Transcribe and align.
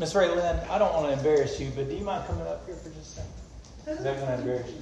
Miss 0.00 0.14
Ray 0.14 0.34
Lynn, 0.34 0.58
I 0.70 0.78
don't 0.78 0.94
want 0.94 1.08
to 1.08 1.12
embarrass 1.12 1.60
you, 1.60 1.70
but 1.76 1.90
do 1.90 1.94
you 1.94 2.02
mind 2.06 2.26
coming 2.26 2.46
up 2.46 2.64
here 2.64 2.74
for 2.74 2.88
just 2.88 3.18
a 3.18 3.20
second? 3.20 3.98
Is 3.98 4.02
that 4.02 4.16
going 4.16 4.28
to 4.28 4.38
embarrass 4.38 4.70
you? 4.70 4.80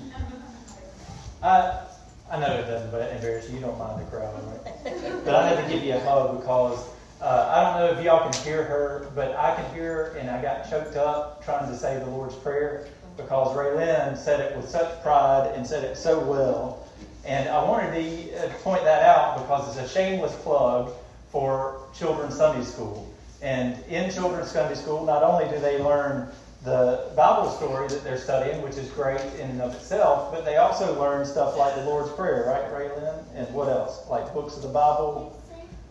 I, 1.42 1.86
I 2.30 2.38
know 2.38 2.46
it 2.54 2.66
doesn't, 2.66 2.92
but 2.92 3.02
it 3.02 3.16
embarrass 3.16 3.50
you. 3.50 3.56
You 3.56 3.62
don't 3.62 3.76
mind 3.80 4.00
the 4.00 4.08
crowd, 4.12 4.32
right? 4.46 5.24
But 5.24 5.34
I 5.34 5.48
had 5.48 5.66
to 5.66 5.74
give 5.74 5.82
you 5.82 5.94
a 5.94 5.98
hug 5.98 6.38
because 6.38 6.86
uh, 7.20 7.52
I 7.52 7.64
don't 7.64 7.80
know 7.80 7.98
if 7.98 8.04
y'all 8.04 8.30
can 8.30 8.44
hear 8.44 8.62
her, 8.62 9.10
but 9.16 9.34
I 9.34 9.56
can 9.56 9.74
hear 9.74 9.92
her, 9.92 10.16
and 10.18 10.30
I 10.30 10.40
got 10.40 10.70
choked 10.70 10.94
up 10.94 11.44
trying 11.44 11.68
to 11.68 11.76
say 11.76 11.98
the 11.98 12.06
Lord's 12.06 12.36
Prayer 12.36 12.86
because 13.16 13.56
Ray 13.56 13.74
Lynn 13.74 14.16
said 14.16 14.38
it 14.38 14.56
with 14.56 14.68
such 14.68 15.02
pride 15.02 15.52
and 15.56 15.66
said 15.66 15.82
it 15.82 15.96
so 15.96 16.20
well. 16.20 16.86
And 17.24 17.48
I 17.48 17.60
wanted 17.64 17.92
to 17.92 18.46
uh, 18.46 18.52
point 18.58 18.84
that 18.84 19.02
out 19.02 19.38
because 19.38 19.76
it's 19.76 19.90
a 19.90 19.92
shameless 19.92 20.36
plug 20.42 20.92
for 21.32 21.80
children's 21.92 22.36
Sunday 22.36 22.64
school. 22.64 23.07
And 23.40 23.82
in 23.86 24.10
children's 24.10 24.50
Sunday 24.50 24.74
school, 24.74 25.04
not 25.04 25.22
only 25.22 25.48
do 25.48 25.60
they 25.60 25.78
learn 25.82 26.28
the 26.64 27.12
Bible 27.16 27.50
story 27.50 27.86
that 27.88 28.02
they're 28.02 28.18
studying, 28.18 28.62
which 28.62 28.76
is 28.76 28.90
great 28.90 29.20
in 29.38 29.50
and 29.50 29.62
of 29.62 29.74
itself, 29.74 30.32
but 30.32 30.44
they 30.44 30.56
also 30.56 30.98
learn 31.00 31.24
stuff 31.24 31.56
like 31.56 31.74
the 31.76 31.84
Lord's 31.84 32.12
Prayer, 32.12 32.46
right, 32.46 32.72
Raylyn? 32.72 33.24
And 33.34 33.52
what 33.54 33.68
else? 33.68 34.08
Like 34.08 34.32
books 34.34 34.56
of 34.56 34.62
the 34.62 34.68
Bible 34.68 35.40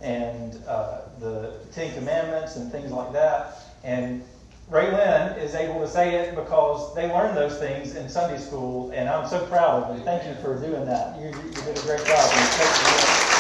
and 0.02 0.62
uh, 0.68 1.02
the 1.20 1.54
Ten 1.72 1.94
Commandments 1.94 2.58
and 2.58 2.72
things 2.72 2.92
like 2.92 3.14
that. 3.14 3.64
And 3.84 4.24
Raylyn 4.70 5.42
is 5.42 5.56
able 5.56 5.80
to 5.80 5.88
say 5.88 6.16
it 6.16 6.36
because 6.36 6.94
they 6.94 7.08
learned 7.08 7.38
those 7.38 7.58
things 7.58 7.96
in 7.96 8.10
Sunday 8.10 8.38
school, 8.38 8.92
and 8.92 9.08
I'm 9.08 9.28
so 9.28 9.46
proud 9.46 9.84
of 9.84 9.96
them. 9.96 10.04
Thank 10.04 10.28
you 10.28 10.36
for 10.44 10.60
doing 10.60 10.86
that. 10.86 11.18
You, 11.20 11.28
you 11.28 11.52
did 11.54 11.78
a 11.78 11.82
great 11.84 12.06
job. 12.06 13.37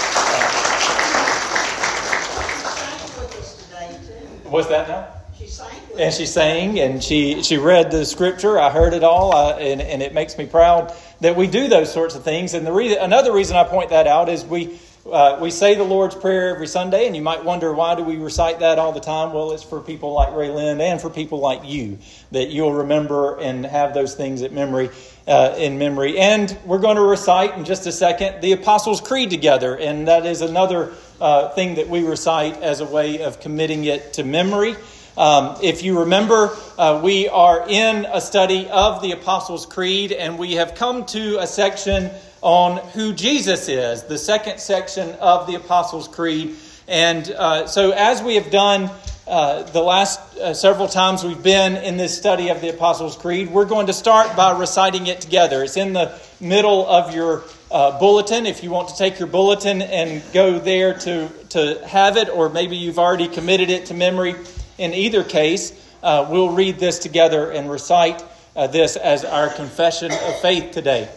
What's 4.50 4.68
that 4.68 4.88
now? 4.88 5.08
She 5.38 5.48
sang. 5.48 5.70
And 6.00 6.14
she 6.14 6.26
sang 6.26 6.80
and 6.80 7.04
she, 7.04 7.44
she 7.44 7.58
read 7.58 7.92
the 7.92 8.06
scripture. 8.06 8.60
I 8.60 8.72
heard 8.72 8.94
it 8.94 9.04
all, 9.04 9.36
uh, 9.36 9.58
and, 9.58 9.82
and 9.82 10.02
it 10.02 10.14
makes 10.14 10.38
me 10.38 10.46
proud 10.46 10.94
that 11.22 11.36
we 11.36 11.48
do 11.48 11.68
those 11.68 11.92
sorts 11.92 12.16
of 12.16 12.24
things. 12.24 12.54
And 12.54 12.66
the 12.66 12.72
reason, 12.72 12.98
another 13.00 13.34
reason 13.34 13.56
I 13.56 13.64
point 13.64 13.90
that 13.92 14.08
out 14.08 14.30
is 14.30 14.46
we, 14.46 14.80
uh, 15.12 15.38
we 15.40 15.52
say 15.52 15.76
the 15.76 15.84
Lord's 15.84 16.16
Prayer 16.16 16.54
every 16.54 16.68
Sunday, 16.68 17.08
and 17.08 17.16
you 17.16 17.22
might 17.22 17.44
wonder 17.44 17.74
why 17.74 17.96
do 17.96 18.04
we 18.04 18.18
recite 18.18 18.60
that 18.60 18.80
all 18.80 18.92
the 18.92 19.00
time? 19.00 19.32
Well, 19.32 19.52
it's 19.52 19.64
for 19.64 19.80
people 19.80 20.14
like 20.14 20.34
Ray 20.34 20.50
Lynn 20.50 20.82
and 20.82 21.00
for 21.00 21.10
people 21.10 21.40
like 21.40 21.62
you 21.64 22.00
that 22.32 22.50
you'll 22.50 22.74
remember 22.74 23.40
and 23.40 23.66
have 23.66 23.94
those 23.94 24.16
things 24.16 24.42
at 24.42 24.52
memory 24.52 24.90
uh, 25.28 25.56
in 25.58 25.78
memory. 25.78 26.18
And 26.18 26.58
we're 26.66 26.80
going 26.80 26.96
to 26.96 27.04
recite 27.04 27.58
in 27.58 27.66
just 27.66 27.86
a 27.86 27.92
second 27.92 28.42
the 28.42 28.54
Apostles' 28.54 29.02
Creed 29.02 29.30
together, 29.30 29.78
and 29.78 30.08
that 30.08 30.26
is 30.26 30.42
another 30.42 30.94
uh, 31.20 31.50
thing 31.50 31.76
that 31.76 31.88
we 31.90 32.04
recite 32.04 32.62
as 32.62 32.80
a 32.80 32.86
way 32.86 33.22
of 33.22 33.40
committing 33.40 33.86
it 33.86 34.14
to 34.14 34.24
memory. 34.24 34.76
Um, 35.18 35.58
if 35.64 35.82
you 35.82 36.02
remember, 36.02 36.56
uh, 36.78 37.02
we 37.04 37.28
are 37.28 37.68
in 37.68 38.06
a 38.06 38.22
study 38.22 38.68
of 38.70 39.02
the 39.02 39.14
Apostles' 39.14 39.66
Creed, 39.66 40.12
and 40.12 40.38
we 40.38 40.54
have 40.54 40.76
come 40.76 41.06
to 41.08 41.40
a 41.40 41.48
section 41.48 42.12
on 42.42 42.78
who 42.90 43.14
Jesus 43.14 43.68
is, 43.68 44.04
the 44.04 44.18
second 44.20 44.60
section 44.60 45.10
of 45.16 45.48
the 45.48 45.56
Apostles' 45.56 46.08
Creed. 46.08 46.56
And 46.88 47.30
uh, 47.32 47.66
so, 47.66 47.92
as 47.92 48.22
we 48.22 48.36
have 48.36 48.52
done 48.52 48.92
uh, 49.28 49.64
the 49.64 49.82
last 49.82 50.20
uh, 50.38 50.54
several 50.54 50.88
times 50.88 51.24
we've 51.24 51.42
been 51.42 51.76
in 51.84 51.98
this 51.98 52.16
study 52.16 52.50
of 52.50 52.62
the 52.62 52.70
Apostles' 52.70 53.18
Creed, 53.18 53.50
we're 53.50 53.66
going 53.66 53.88
to 53.88 53.94
start 53.94 54.38
by 54.38 54.58
reciting 54.58 55.08
it 55.08 55.20
together. 55.20 55.64
It's 55.64 55.78
in 55.78 55.94
the 55.94 56.18
middle 56.40 56.88
of 56.88 57.14
your 57.14 57.44
uh, 57.72 58.00
bulletin 58.00 58.46
if 58.46 58.64
you 58.64 58.72
want 58.72 58.90
to 58.90 58.98
take 58.98 59.20
your 59.20 59.28
bulletin 59.28 59.82
and 59.82 60.24
go 60.34 60.60
there 60.60 60.94
to, 61.00 61.30
to 61.50 61.86
have 61.88 62.18
it, 62.18 62.30
or 62.30 62.50
maybe 62.50 62.78
you've 62.78 63.00
already 63.00 63.28
committed 63.28 63.70
it 63.70 63.88
to 63.88 63.94
memory. 63.94 64.36
In 64.78 64.94
either 64.94 65.24
case, 65.24 65.74
uh, 66.04 66.28
we'll 66.30 66.52
read 66.52 66.80
this 66.80 67.00
together 67.00 67.52
and 67.52 67.70
recite 67.70 68.24
uh, 68.56 68.68
this 68.68 68.96
as 68.96 69.26
our 69.26 69.50
confession 69.50 70.12
of 70.12 70.40
faith 70.42 70.72
today. 70.72 71.10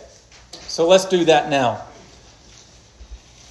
So 0.52 0.88
let's 0.88 1.06
do 1.06 1.24
that 1.26 1.50
now. 1.50 1.84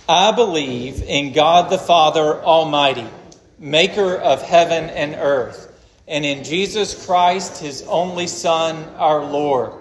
I 0.07 0.31
believe 0.31 1.03
in 1.03 1.33
God 1.33 1.69
the 1.69 1.77
Father 1.77 2.41
Almighty 2.43 3.07
maker 3.59 4.15
of 4.15 4.41
heaven 4.41 4.89
and 4.89 5.15
earth, 5.15 5.67
and 6.07 6.25
in 6.25 6.43
Jesus 6.43 7.05
Christ, 7.05 7.61
his 7.61 7.83
only 7.83 8.25
Son, 8.25 8.83
our 8.95 9.23
Lord, 9.23 9.73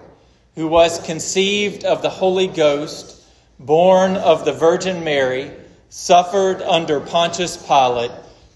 who 0.58 0.66
was 0.66 0.98
conceived 1.06 1.84
of 1.84 2.02
the 2.02 2.10
Holy 2.10 2.48
Ghost, 2.48 3.22
born 3.60 4.16
of 4.16 4.44
the 4.44 4.52
Virgin 4.52 5.04
Mary, 5.04 5.52
suffered 5.88 6.60
under 6.62 6.98
Pontius 6.98 7.56
Pilate, 7.56 8.10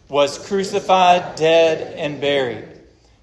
was 0.09 0.45
crucified, 0.49 1.37
dead, 1.37 1.97
and 1.97 2.21
buried. 2.21 2.67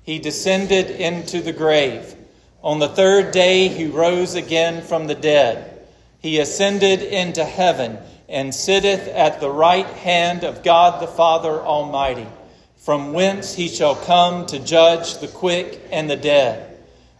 He 0.03 0.17
descended 0.17 0.91
into 0.91 1.41
the 1.41 1.51
grave. 1.51 2.15
On 2.63 2.79
the 2.79 2.87
third 2.87 3.33
day, 3.33 3.67
he 3.67 3.87
rose 3.87 4.35
again 4.35 4.81
from 4.81 5.07
the 5.07 5.15
dead. 5.15 5.85
He 6.19 6.39
ascended 6.39 7.01
into 7.01 7.43
heaven 7.43 7.97
and 8.29 8.55
sitteth 8.55 9.09
at 9.09 9.41
the 9.41 9.51
right 9.51 9.87
hand 9.87 10.45
of 10.45 10.63
God 10.63 11.01
the 11.01 11.07
Father 11.07 11.59
Almighty, 11.59 12.27
from 12.77 13.11
whence 13.11 13.53
he 13.55 13.67
shall 13.67 13.95
come 13.95 14.45
to 14.45 14.57
judge 14.57 15.17
the 15.17 15.27
quick 15.27 15.81
and 15.91 16.09
the 16.09 16.15
dead. 16.15 16.68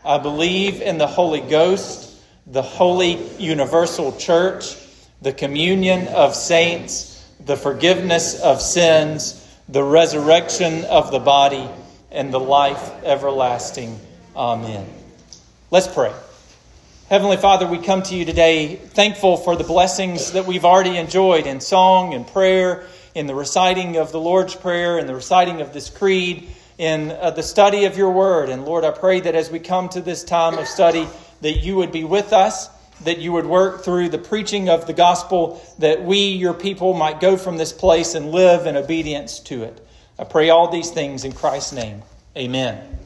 I 0.10 0.18
believe 0.18 0.82
in 0.82 0.98
the 0.98 1.06
Holy 1.06 1.40
Ghost, 1.40 2.20
the 2.48 2.64
holy 2.64 3.20
universal 3.38 4.18
church, 4.18 4.76
the 5.22 5.32
communion 5.32 6.08
of 6.08 6.34
saints, 6.34 7.24
the 7.46 7.56
forgiveness 7.56 8.42
of 8.42 8.60
sins, 8.60 9.48
the 9.68 9.84
resurrection 9.84 10.84
of 10.86 11.12
the 11.12 11.20
body, 11.20 11.70
and 12.10 12.34
the 12.34 12.40
life 12.40 12.92
everlasting. 13.04 14.00
Amen. 14.36 14.90
Let's 15.70 15.88
pray. 15.88 16.12
Heavenly 17.08 17.38
Father, 17.38 17.68
we 17.68 17.78
come 17.78 18.02
to 18.02 18.16
you 18.16 18.26
today 18.26 18.78
thankful 18.78 19.38
for 19.38 19.56
the 19.56 19.64
blessings 19.64 20.32
that 20.32 20.48
we've 20.48 20.66
already 20.66 20.98
enjoyed 20.98 21.46
in 21.46 21.62
song 21.62 22.16
and 22.16 22.26
prayer, 22.26 22.88
in 23.14 23.28
the 23.28 23.36
reciting 23.36 23.98
of 23.98 24.12
the 24.12 24.20
Lord's 24.20 24.56
Prayer, 24.56 24.98
in 24.98 25.06
the 25.06 25.14
reciting 25.14 25.62
of 25.62 25.72
this 25.72 25.88
creed, 25.92 26.50
in 26.80 27.12
uh, 27.12 27.30
the 27.30 27.44
study 27.44 27.86
of 27.86 27.98
your 27.98 28.10
word. 28.10 28.50
And 28.50 28.66
Lord, 28.66 28.86
I 28.86 28.92
pray 28.92 29.20
that 29.20 29.36
as 29.36 29.52
we 29.52 29.60
come 29.60 29.90
to 29.90 30.02
this 30.02 30.24
time 30.24 30.58
of 30.58 30.66
study, 30.66 31.08
that 31.42 31.58
you 31.58 31.76
would 31.76 31.92
be 31.92 32.06
with 32.06 32.32
us, 32.32 32.70
that 33.04 33.20
you 33.20 33.34
would 33.34 33.46
work 33.46 33.84
through 33.84 34.10
the 34.10 34.18
preaching 34.18 34.70
of 34.70 34.88
the 34.88 34.94
gospel, 34.94 35.62
that 35.80 36.04
we, 36.04 36.30
your 36.30 36.54
people, 36.54 36.94
might 36.94 37.20
go 37.20 37.36
from 37.36 37.58
this 37.58 37.74
place 37.74 38.16
and 38.16 38.32
live 38.32 38.66
in 38.66 38.78
obedience 38.78 39.42
to 39.42 39.64
it. 39.64 39.86
I 40.18 40.24
pray 40.24 40.50
all 40.50 40.72
these 40.72 40.90
things 40.90 41.26
in 41.26 41.34
Christ's 41.34 41.74
name. 41.74 42.02
Amen. 42.38 42.98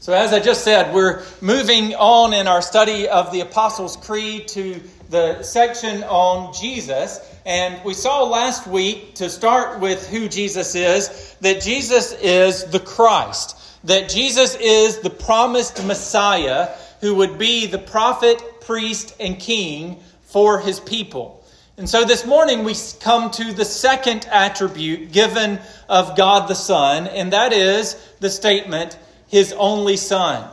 So, 0.00 0.12
as 0.12 0.34
I 0.34 0.40
just 0.40 0.62
said, 0.62 0.94
we're 0.94 1.22
moving 1.40 1.94
on 1.94 2.34
in 2.34 2.46
our 2.46 2.60
study 2.60 3.08
of 3.08 3.32
the 3.32 3.40
Apostles' 3.40 3.96
Creed 3.96 4.48
to 4.48 4.82
the 5.10 5.42
section 5.42 6.02
on 6.04 6.52
Jesus. 6.54 7.20
And 7.46 7.82
we 7.84 7.94
saw 7.94 8.24
last 8.24 8.66
week, 8.66 9.16
to 9.16 9.28
start 9.28 9.80
with 9.80 10.08
who 10.08 10.28
Jesus 10.28 10.74
is, 10.74 11.36
that 11.40 11.60
Jesus 11.60 12.12
is 12.12 12.64
the 12.64 12.80
Christ, 12.80 13.56
that 13.84 14.08
Jesus 14.08 14.56
is 14.56 15.00
the 15.00 15.10
promised 15.10 15.84
Messiah 15.84 16.70
who 17.00 17.16
would 17.16 17.38
be 17.38 17.66
the 17.66 17.78
prophet, 17.78 18.42
priest, 18.62 19.14
and 19.20 19.38
king 19.38 20.00
for 20.22 20.58
his 20.58 20.80
people. 20.80 21.44
And 21.76 21.88
so 21.88 22.04
this 22.04 22.24
morning 22.24 22.64
we 22.64 22.74
come 23.00 23.30
to 23.32 23.52
the 23.52 23.64
second 23.64 24.26
attribute 24.30 25.12
given 25.12 25.58
of 25.88 26.16
God 26.16 26.48
the 26.48 26.54
Son, 26.54 27.08
and 27.08 27.32
that 27.32 27.52
is 27.52 27.94
the 28.20 28.30
statement, 28.30 28.96
his 29.26 29.52
only 29.52 29.96
Son. 29.96 30.48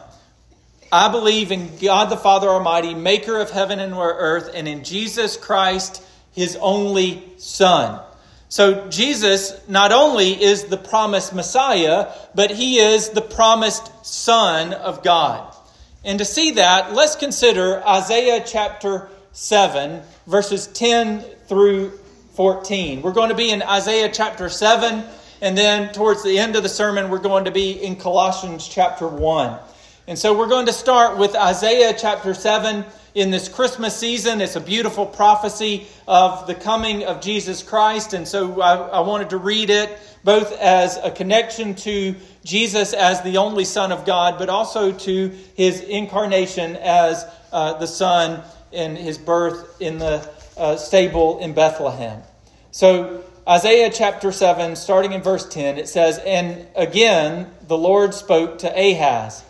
I 0.92 1.10
believe 1.10 1.52
in 1.52 1.78
God 1.78 2.10
the 2.10 2.18
Father 2.18 2.50
Almighty, 2.50 2.94
maker 2.94 3.40
of 3.40 3.50
heaven 3.50 3.80
and 3.80 3.94
earth, 3.94 4.52
and 4.54 4.68
in 4.68 4.84
Jesus 4.84 5.38
Christ, 5.38 6.04
his 6.34 6.58
only 6.60 7.24
Son. 7.38 8.02
So 8.50 8.90
Jesus 8.90 9.54
not 9.70 9.94
only 9.94 10.42
is 10.42 10.66
the 10.66 10.78
promised 10.78 11.34
Messiah, 11.34 12.12
but 12.36 12.52
he 12.52 12.80
is 12.80 13.10
the 13.10 13.22
promised 13.22 14.06
Son 14.06 14.74
of 14.74 15.04
God. 15.04 15.56
And 16.04 16.20
to 16.20 16.26
see 16.26 16.52
that, 16.52 16.94
let's 16.94 17.16
consider 17.16 17.82
Isaiah 17.88 18.44
chapter 18.46 19.08
7, 19.32 20.02
verses 20.28 20.68
10 20.68 21.22
through 21.48 21.92
14. 22.34 23.02
We're 23.02 23.14
going 23.14 23.30
to 23.30 23.36
be 23.36 23.52
in 23.52 23.62
Isaiah 23.62 24.10
chapter 24.12 24.50
7 24.50 25.06
and 25.42 25.58
then 25.58 25.92
towards 25.92 26.24
the 26.24 26.38
end 26.38 26.56
of 26.56 26.62
the 26.62 26.70
sermon, 26.70 27.10
we're 27.10 27.18
going 27.18 27.46
to 27.46 27.52
be 27.52 27.72
in 27.72 27.96
Colossians 27.96 28.68
chapter 28.68 29.08
1. 29.08 29.58
And 30.08 30.18
so 30.18 30.36
we're 30.36 30.48
going 30.48 30.66
to 30.66 30.74
start 30.74 31.20
with 31.20 31.36
Isaiah 31.36 31.94
chapter 31.96 32.34
7 32.34 32.84
in 33.14 33.30
this 33.30 33.48
Christmas 33.48 33.96
season. 33.96 34.42
It's 34.42 34.56
a 34.56 34.60
beautiful 34.60 35.06
prophecy 35.06 35.86
of 36.08 36.48
the 36.48 36.56
coming 36.56 37.04
of 37.04 37.22
Jesus 37.22 37.62
Christ. 37.62 38.14
And 38.14 38.28
so 38.28 38.62
I, 38.62 38.78
I, 38.78 39.00
wanted 39.02 39.30
to 39.30 39.38
read 39.38 39.70
it 39.70 40.00
both 40.24 40.60
as 40.60 40.98
a 40.98 41.12
connection 41.12 41.76
to 41.76 42.16
Jesus 42.44 42.94
as 42.94 43.22
the 43.22 43.38
only 43.38 43.64
Son 43.64 43.92
of 43.92 44.04
God, 44.04 44.40
but 44.40 44.50
also 44.50 44.92
to 44.92 45.30
his 45.54 45.82
incarnation 45.82 46.78
as 46.78 47.24
uh, 47.52 47.74
the 47.74 47.88
Son 47.88 48.42
in 48.72 48.96
his 48.96 49.20
birth 49.20 49.80
in 49.80 50.00
the 50.00 50.28
uh, 50.58 50.78
stable 50.78 51.38
in 51.38 51.54
Bethlehem. 51.54 52.24
So 52.72 53.24
Isaiah 53.48 53.92
chapter 53.94 54.32
7, 54.32 54.76
starting 54.76 55.14
in 55.14 55.22
verse 55.22 55.48
10, 55.48 55.78
it 55.78 55.88
says, 55.88 56.18
And 56.26 56.66
again 56.76 57.52
the 57.68 57.78
Lord 57.78 58.16
spoke 58.16 58.58
to 58.60 58.68
Ahaz 58.68 59.44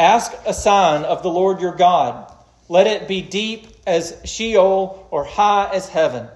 Ask 0.00 0.32
a 0.46 0.54
sign 0.54 1.04
of 1.04 1.22
the 1.22 1.28
Lord 1.28 1.60
your 1.60 1.74
God. 1.74 2.34
Let 2.70 2.86
it 2.86 3.06
be 3.06 3.20
deep 3.20 3.66
as 3.86 4.18
Sheol 4.24 5.06
or 5.10 5.24
high 5.24 5.68
as 5.74 5.90
heaven. 5.90 6.26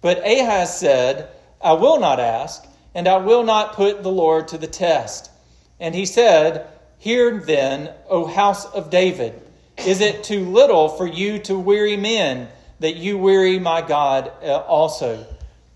But 0.00 0.26
Ahaz 0.26 0.78
said, 0.78 1.28
I 1.60 1.74
will 1.74 2.00
not 2.00 2.18
ask, 2.18 2.66
and 2.94 3.06
I 3.06 3.18
will 3.18 3.42
not 3.42 3.74
put 3.74 4.02
the 4.02 4.10
Lord 4.10 4.48
to 4.48 4.56
the 4.56 4.66
test. 4.66 5.30
And 5.78 5.94
he 5.94 6.06
said, 6.06 6.66
Hear 6.96 7.40
then, 7.40 7.92
O 8.08 8.24
house 8.24 8.64
of 8.72 8.88
David, 8.88 9.38
is 9.84 10.00
it 10.00 10.24
too 10.24 10.46
little 10.46 10.88
for 10.88 11.06
you 11.06 11.38
to 11.40 11.58
weary 11.58 11.98
men, 11.98 12.48
that 12.80 12.96
you 12.96 13.18
weary 13.18 13.58
my 13.58 13.82
God 13.82 14.32
uh, 14.42 14.60
also? 14.60 15.26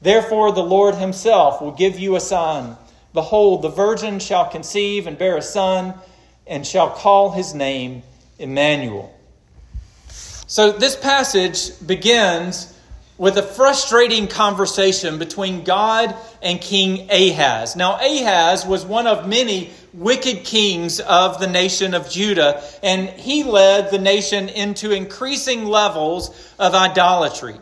Therefore, 0.00 0.52
the 0.52 0.62
Lord 0.62 0.94
himself 0.94 1.60
will 1.60 1.72
give 1.72 1.98
you 1.98 2.16
a 2.16 2.20
sign. 2.20 2.78
Behold, 3.12 3.60
the 3.60 3.68
virgin 3.68 4.18
shall 4.18 4.48
conceive 4.48 5.06
and 5.06 5.18
bear 5.18 5.36
a 5.36 5.42
son, 5.42 5.92
and 6.48 6.66
shall 6.66 6.90
call 6.90 7.30
his 7.30 7.54
name 7.54 8.02
Emmanuel. 8.38 9.14
So, 10.46 10.72
this 10.72 10.96
passage 10.96 11.78
begins 11.86 12.74
with 13.18 13.36
a 13.36 13.42
frustrating 13.42 14.28
conversation 14.28 15.18
between 15.18 15.64
God 15.64 16.14
and 16.40 16.60
King 16.60 17.10
Ahaz. 17.10 17.76
Now, 17.76 17.96
Ahaz 17.96 18.64
was 18.64 18.86
one 18.86 19.06
of 19.06 19.28
many 19.28 19.70
wicked 19.92 20.44
kings 20.44 21.00
of 21.00 21.40
the 21.40 21.48
nation 21.48 21.94
of 21.94 22.08
Judah, 22.08 22.62
and 22.82 23.08
he 23.08 23.42
led 23.42 23.90
the 23.90 23.98
nation 23.98 24.48
into 24.48 24.92
increasing 24.92 25.66
levels 25.66 26.30
of 26.58 26.74
idolatry. 26.74 27.56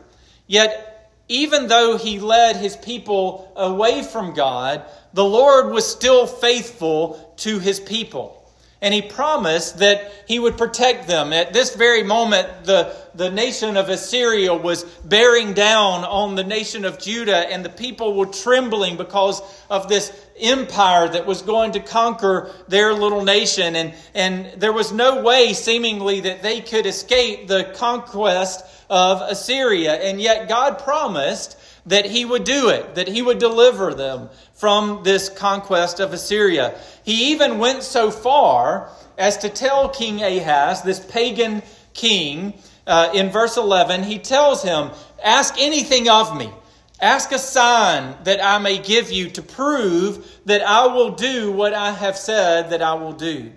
Yet, 0.47 1.11
even 1.29 1.67
though 1.67 1.97
he 1.97 2.21
led 2.21 2.56
his 2.56 2.77
people 2.77 3.50
away 3.56 4.03
from 4.03 4.35
God, 4.35 4.85
the 5.12 5.25
Lord 5.25 5.73
was 5.73 5.91
still 5.91 6.27
faithful 6.27 7.35
to 7.38 7.59
his 7.59 7.81
people 7.81 8.46
and 8.82 8.93
he 8.93 9.00
promised 9.00 9.78
that 9.78 10.12
he 10.26 10.38
would 10.38 10.58
protect 10.58 11.08
them. 11.08 11.32
At 11.32 11.52
this 11.52 11.75
very 11.75 12.02
moment, 12.02 12.64
the, 12.64 12.94
the 13.14 13.31
nation 13.31 13.76
of 13.76 13.88
Assyria 13.88 14.55
was 14.55 14.84
bearing 14.84 15.55
down 15.55 16.05
on 16.05 16.34
the 16.34 16.44
nation 16.44 16.84
of 16.84 16.99
Judah, 16.99 17.50
and 17.50 17.64
the 17.64 17.70
people 17.70 18.14
were 18.14 18.26
trembling 18.26 18.99
because 18.99 19.40
of 19.70 19.88
this 19.88 20.12
empire 20.38 21.08
that 21.08 21.25
was 21.25 21.40
going 21.40 21.73
to 21.73 21.81
conquer 21.81 22.52
their 22.69 22.93
little 22.93 23.25
nation. 23.25 23.76
And, 23.76 23.94
and 24.14 24.61
there 24.61 24.73
was 24.73 24.93
no 24.93 25.23
way, 25.23 25.55
seemingly, 25.55 26.20
that 26.20 26.43
they 26.43 26.61
could 26.61 26.84
escape 26.84 27.49
the 27.49 27.73
conquest 27.76 28.62
of 28.90 29.23
Assyria. 29.23 29.94
And 29.94 30.20
yet, 30.20 30.49
God 30.49 30.81
promised 30.81 31.58
that 31.87 32.05
he 32.05 32.25
would 32.25 32.44
do 32.44 32.69
it, 32.69 32.97
that 32.97 33.09
he 33.09 33.23
would 33.23 33.38
deliver 33.38 33.94
them 33.94 34.29
from 34.55 35.03
this 35.05 35.29
conquest 35.29 36.00
of 36.00 36.12
Assyria. 36.12 36.79
He 37.05 37.33
even 37.33 37.59
went 37.59 37.83
so 37.83 38.11
far 38.11 38.91
as 39.17 39.38
to 39.38 39.49
tell 39.49 39.88
King 39.88 40.23
Ahaz, 40.23 40.83
this 40.83 41.00
pagan 41.00 41.62
king, 41.94 42.55
uh, 42.87 43.11
in 43.15 43.31
verse 43.31 43.56
11, 43.56 44.05
he 44.05 44.19
tells 44.19 44.62
him, 44.62 44.91
Ask 45.23 45.55
anything 45.59 46.09
of 46.09 46.37
me. 46.37 46.53
Ask 47.00 47.33
a 47.33 47.38
sign 47.38 48.17
that 48.25 48.43
I 48.43 48.59
may 48.59 48.79
give 48.79 49.11
you 49.11 49.31
to 49.31 49.43
prove 49.43 50.41
that 50.47 50.62
I 50.62 50.87
will 50.87 51.11
do 51.11 51.53
what 51.53 51.75
I 51.75 51.91
have 51.93 52.17
said 52.17 52.71
that 52.71 52.83
I 52.83 52.94
will 52.94 53.12
do. 53.12 53.53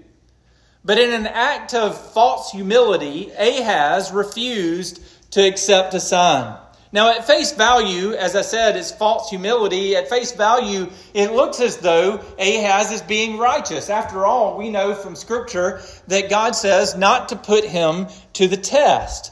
But 0.83 0.97
in 0.97 1.11
an 1.11 1.27
act 1.27 1.73
of 1.73 2.13
false 2.13 2.51
humility, 2.51 3.31
Ahaz 3.37 4.11
refused 4.11 5.01
to 5.31 5.41
accept 5.41 5.93
a 5.93 5.99
sign. 5.99 6.57
Now, 6.91 7.11
at 7.11 7.27
face 7.27 7.51
value, 7.51 8.13
as 8.13 8.35
I 8.35 8.41
said, 8.41 8.75
it's 8.75 8.91
false 8.91 9.29
humility. 9.29 9.95
At 9.95 10.09
face 10.09 10.31
value, 10.31 10.89
it 11.13 11.31
looks 11.31 11.61
as 11.61 11.77
though 11.77 12.19
Ahaz 12.39 12.91
is 12.91 13.03
being 13.03 13.37
righteous. 13.37 13.91
After 13.91 14.25
all, 14.25 14.57
we 14.57 14.71
know 14.71 14.95
from 14.95 15.15
Scripture 15.15 15.81
that 16.07 16.31
God 16.31 16.55
says 16.55 16.97
not 16.97 17.29
to 17.29 17.35
put 17.35 17.63
him 17.63 18.07
to 18.33 18.47
the 18.47 18.57
test. 18.57 19.31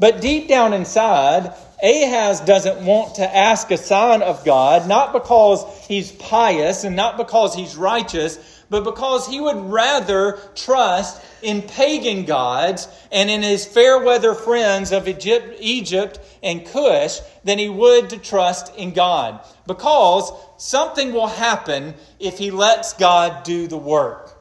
But 0.00 0.20
deep 0.20 0.48
down 0.48 0.72
inside, 0.72 1.54
Ahaz 1.82 2.40
doesn't 2.40 2.84
want 2.84 3.16
to 3.16 3.36
ask 3.36 3.70
a 3.70 3.76
sign 3.76 4.22
of 4.22 4.44
God, 4.44 4.88
not 4.88 5.12
because 5.12 5.64
he's 5.86 6.10
pious 6.10 6.82
and 6.82 6.96
not 6.96 7.16
because 7.16 7.54
he's 7.54 7.76
righteous, 7.76 8.57
but 8.70 8.84
because 8.84 9.26
he 9.26 9.40
would 9.40 9.56
rather 9.56 10.38
trust 10.54 11.24
in 11.42 11.62
pagan 11.62 12.24
gods 12.24 12.88
and 13.10 13.30
in 13.30 13.42
his 13.42 13.64
fair 13.64 13.98
weather 13.98 14.34
friends 14.34 14.92
of 14.92 15.08
Egypt, 15.08 15.56
Egypt 15.60 16.20
and 16.42 16.66
Cush 16.66 17.20
than 17.44 17.58
he 17.58 17.68
would 17.68 18.10
to 18.10 18.18
trust 18.18 18.74
in 18.76 18.92
God. 18.92 19.40
Because 19.66 20.32
something 20.58 21.12
will 21.12 21.28
happen 21.28 21.94
if 22.20 22.36
he 22.38 22.50
lets 22.50 22.92
God 22.92 23.42
do 23.44 23.66
the 23.66 23.78
work. 23.78 24.34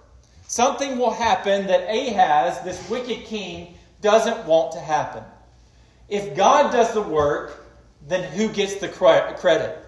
Something 0.47 0.97
will 0.97 1.13
happen 1.13 1.67
that 1.67 1.89
Ahaz, 1.89 2.61
this 2.61 2.89
wicked 2.89 3.25
king, 3.25 3.75
doesn't 4.01 4.45
want 4.45 4.73
to 4.73 4.79
happen. 4.79 5.23
If 6.09 6.35
God 6.35 6.71
does 6.71 6.93
the 6.93 7.01
work, 7.01 7.65
then 8.07 8.23
who 8.31 8.49
gets 8.49 8.75
the 8.75 8.87
credit? 8.87 9.79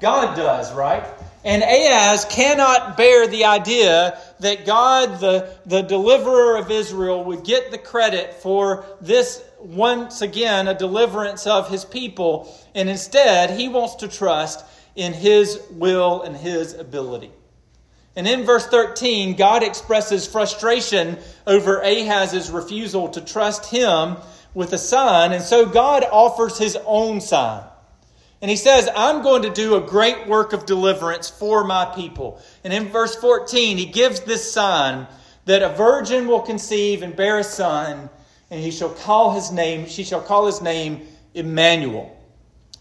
God 0.00 0.36
does, 0.36 0.72
right? 0.72 1.06
And 1.44 1.62
Ahaz 1.62 2.24
cannot 2.24 2.96
bear 2.96 3.26
the 3.26 3.46
idea 3.46 4.18
that 4.40 4.64
God, 4.64 5.18
the, 5.20 5.52
the 5.66 5.82
deliverer 5.82 6.56
of 6.56 6.70
Israel, 6.70 7.24
would 7.24 7.44
get 7.44 7.72
the 7.72 7.78
credit 7.78 8.34
for 8.34 8.84
this 9.00 9.42
once 9.58 10.22
again 10.22 10.68
a 10.68 10.78
deliverance 10.78 11.46
of 11.46 11.68
his 11.68 11.84
people. 11.84 12.54
And 12.74 12.88
instead, 12.88 13.50
he 13.58 13.68
wants 13.68 13.96
to 13.96 14.08
trust 14.08 14.64
in 14.94 15.12
his 15.12 15.60
will 15.72 16.22
and 16.22 16.36
his 16.36 16.74
ability. 16.74 17.32
And 18.14 18.28
in 18.28 18.44
verse 18.44 18.66
13, 18.66 19.36
God 19.36 19.62
expresses 19.62 20.26
frustration 20.26 21.18
over 21.46 21.80
Ahaz's 21.80 22.50
refusal 22.50 23.08
to 23.08 23.20
trust 23.20 23.66
him 23.66 24.16
with 24.54 24.72
a 24.74 24.78
sign. 24.78 25.32
And 25.32 25.42
so 25.42 25.66
God 25.66 26.04
offers 26.10 26.58
his 26.58 26.76
own 26.84 27.20
sign. 27.20 27.64
And 28.42 28.50
he 28.50 28.56
says, 28.56 28.88
I'm 28.94 29.22
going 29.22 29.42
to 29.42 29.50
do 29.50 29.76
a 29.76 29.80
great 29.80 30.26
work 30.26 30.52
of 30.52 30.66
deliverance 30.66 31.30
for 31.30 31.62
my 31.62 31.84
people. 31.84 32.42
And 32.64 32.72
in 32.72 32.88
verse 32.88 33.14
14, 33.14 33.78
he 33.78 33.86
gives 33.86 34.20
this 34.20 34.52
sign 34.52 35.06
that 35.44 35.62
a 35.62 35.68
virgin 35.68 36.26
will 36.26 36.40
conceive 36.40 37.02
and 37.02 37.14
bear 37.14 37.38
a 37.38 37.44
son, 37.44 38.10
and 38.50 38.60
he 38.60 38.72
shall 38.72 38.90
call 38.90 39.32
his 39.32 39.52
name, 39.52 39.86
she 39.86 40.02
shall 40.02 40.20
call 40.20 40.46
his 40.46 40.60
name 40.60 41.06
Emmanuel. 41.34 42.18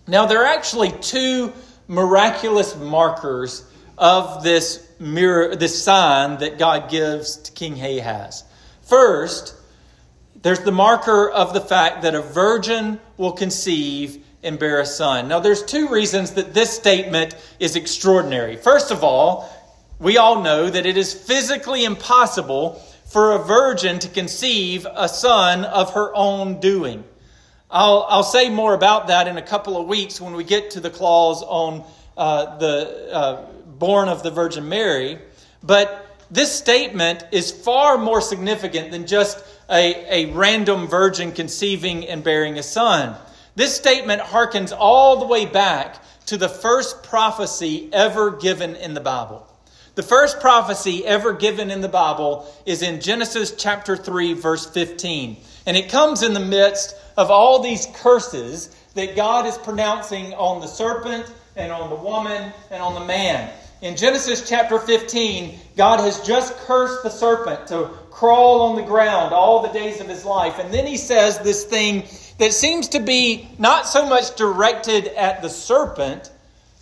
Now, 0.07 0.25
there 0.25 0.41
are 0.41 0.53
actually 0.53 0.91
two 0.93 1.53
miraculous 1.87 2.75
markers 2.75 3.63
of 3.99 4.43
this 4.43 4.89
mirror, 4.99 5.55
this 5.55 5.83
sign 5.83 6.39
that 6.39 6.57
God 6.57 6.89
gives 6.89 7.37
to 7.37 7.51
King 7.51 7.79
Ahaz. 7.79 8.43
First, 8.81 9.55
there's 10.41 10.61
the 10.61 10.71
marker 10.71 11.29
of 11.29 11.53
the 11.53 11.61
fact 11.61 12.01
that 12.01 12.15
a 12.15 12.21
virgin 12.21 12.99
will 13.17 13.33
conceive 13.33 14.25
and 14.43 14.57
bear 14.57 14.79
a 14.79 14.85
son. 14.85 15.27
Now, 15.27 15.39
there's 15.39 15.63
two 15.63 15.89
reasons 15.89 16.31
that 16.31 16.53
this 16.53 16.71
statement 16.71 17.35
is 17.59 17.75
extraordinary. 17.75 18.55
First 18.55 18.91
of 18.91 19.03
all, 19.03 19.49
we 19.99 20.17
all 20.17 20.41
know 20.41 20.69
that 20.69 20.85
it 20.85 20.97
is 20.97 21.13
physically 21.13 21.83
impossible 21.83 22.81
for 23.05 23.33
a 23.33 23.39
virgin 23.39 23.99
to 23.99 24.07
conceive 24.07 24.87
a 24.95 25.07
son 25.07 25.63
of 25.65 25.93
her 25.93 26.15
own 26.15 26.59
doing. 26.59 27.03
I'll, 27.69 28.05
I'll 28.09 28.23
say 28.23 28.49
more 28.49 28.73
about 28.73 29.07
that 29.07 29.27
in 29.27 29.37
a 29.37 29.41
couple 29.41 29.79
of 29.79 29.87
weeks 29.87 30.19
when 30.19 30.33
we 30.33 30.43
get 30.43 30.71
to 30.71 30.79
the 30.79 30.89
clause 30.89 31.43
on 31.43 31.83
uh, 32.17 32.57
the 32.57 33.09
uh, 33.13 33.45
born 33.77 34.09
of 34.09 34.23
the 34.23 34.31
Virgin 34.31 34.67
Mary. 34.67 35.19
But 35.61 36.17
this 36.31 36.51
statement 36.51 37.25
is 37.31 37.51
far 37.51 37.97
more 37.97 38.21
significant 38.21 38.91
than 38.91 39.05
just 39.05 39.43
a, 39.69 40.27
a 40.27 40.33
random 40.33 40.87
virgin 40.87 41.31
conceiving 41.31 42.07
and 42.07 42.23
bearing 42.23 42.57
a 42.57 42.63
son. 42.63 43.15
This 43.55 43.75
statement 43.75 44.21
harkens 44.21 44.73
all 44.77 45.19
the 45.19 45.27
way 45.27 45.45
back 45.45 46.01
to 46.27 46.37
the 46.37 46.49
first 46.49 47.03
prophecy 47.03 47.89
ever 47.91 48.31
given 48.31 48.75
in 48.75 48.93
the 48.93 49.01
Bible. 49.01 49.47
The 49.95 50.03
first 50.03 50.39
prophecy 50.39 51.05
ever 51.05 51.33
given 51.33 51.69
in 51.69 51.81
the 51.81 51.89
Bible 51.89 52.49
is 52.65 52.81
in 52.81 53.01
Genesis 53.01 53.53
chapter 53.57 53.97
3, 53.97 54.33
verse 54.33 54.65
15. 54.65 55.35
And 55.65 55.75
it 55.75 55.89
comes 55.89 56.23
in 56.23 56.33
the 56.33 56.39
midst 56.39 56.95
of 57.17 57.29
all 57.29 57.61
these 57.61 57.87
curses 57.95 58.73
that 58.93 59.17
God 59.17 59.45
is 59.45 59.57
pronouncing 59.57 60.33
on 60.35 60.61
the 60.61 60.67
serpent 60.67 61.29
and 61.57 61.73
on 61.73 61.89
the 61.89 61.95
woman 61.97 62.53
and 62.71 62.81
on 62.81 62.93
the 62.93 63.05
man. 63.05 63.51
In 63.81 63.95
Genesis 63.95 64.47
chapter 64.47 64.77
15, 64.77 65.57
God 65.75 66.01
has 66.01 66.19
just 66.21 66.55
cursed 66.67 67.01
the 67.01 67.09
serpent 67.09 67.65
to 67.69 67.89
crawl 68.11 68.61
on 68.61 68.75
the 68.75 68.83
ground 68.83 69.33
all 69.33 69.63
the 69.63 69.73
days 69.73 69.99
of 69.99 70.07
his 70.07 70.23
life. 70.23 70.59
And 70.59 70.71
then 70.71 70.85
he 70.85 70.97
says 70.97 71.39
this 71.39 71.65
thing 71.65 72.03
that 72.37 72.53
seems 72.53 72.89
to 72.89 72.99
be 72.99 73.49
not 73.57 73.87
so 73.87 74.05
much 74.05 74.35
directed 74.35 75.07
at 75.07 75.41
the 75.41 75.49
serpent, 75.49 76.29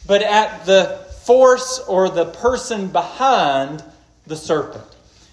but 0.07 0.21
at 0.21 0.65
the 0.65 1.05
force 1.23 1.79
or 1.87 2.09
the 2.09 2.25
person 2.25 2.87
behind 2.87 3.81
the 4.27 4.35
serpent. 4.35 4.83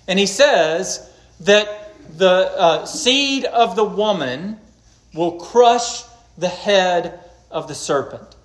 And 0.06 0.20
he 0.20 0.26
says 0.26 1.12
that 1.40 1.94
the 2.16 2.52
uh, 2.56 2.87
seed 2.87 3.44
of 3.44 3.75
the 3.75 3.85
woman 3.85 4.61
will 5.14 5.40
crush 5.40 6.04
the 6.38 6.49
head 6.49 7.18
of 7.50 7.66
the 7.66 7.75
serpent. 7.75 8.36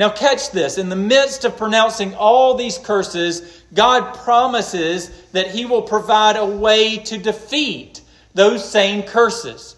Now, 0.00 0.08
catch 0.08 0.50
this. 0.50 0.78
In 0.78 0.88
the 0.88 0.96
midst 0.96 1.44
of 1.44 1.58
pronouncing 1.58 2.14
all 2.14 2.54
these 2.54 2.78
curses, 2.78 3.62
God 3.74 4.14
promises 4.14 5.10
that 5.32 5.48
He 5.48 5.66
will 5.66 5.82
provide 5.82 6.36
a 6.36 6.46
way 6.46 6.96
to 6.96 7.18
defeat 7.18 8.00
those 8.32 8.66
same 8.66 9.02
curses. 9.02 9.76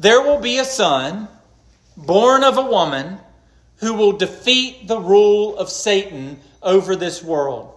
There 0.00 0.22
will 0.22 0.40
be 0.40 0.58
a 0.58 0.64
son 0.64 1.28
born 1.96 2.42
of 2.42 2.58
a 2.58 2.66
woman 2.66 3.20
who 3.76 3.94
will 3.94 4.10
defeat 4.10 4.88
the 4.88 4.98
rule 4.98 5.56
of 5.56 5.70
Satan 5.70 6.40
over 6.60 6.96
this 6.96 7.22
world. 7.22 7.72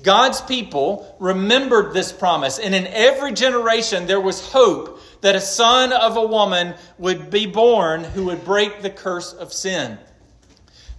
God's 0.00 0.42
people 0.42 1.16
remembered 1.18 1.92
this 1.92 2.12
promise, 2.12 2.60
and 2.60 2.72
in 2.72 2.86
every 2.86 3.32
generation 3.32 4.06
there 4.06 4.20
was 4.20 4.52
hope 4.52 5.00
that 5.22 5.34
a 5.34 5.40
son 5.40 5.92
of 5.92 6.16
a 6.16 6.24
woman 6.24 6.74
would 6.98 7.30
be 7.30 7.46
born 7.46 8.04
who 8.04 8.26
would 8.26 8.44
break 8.44 8.80
the 8.80 8.90
curse 8.90 9.32
of 9.32 9.52
sin. 9.52 9.98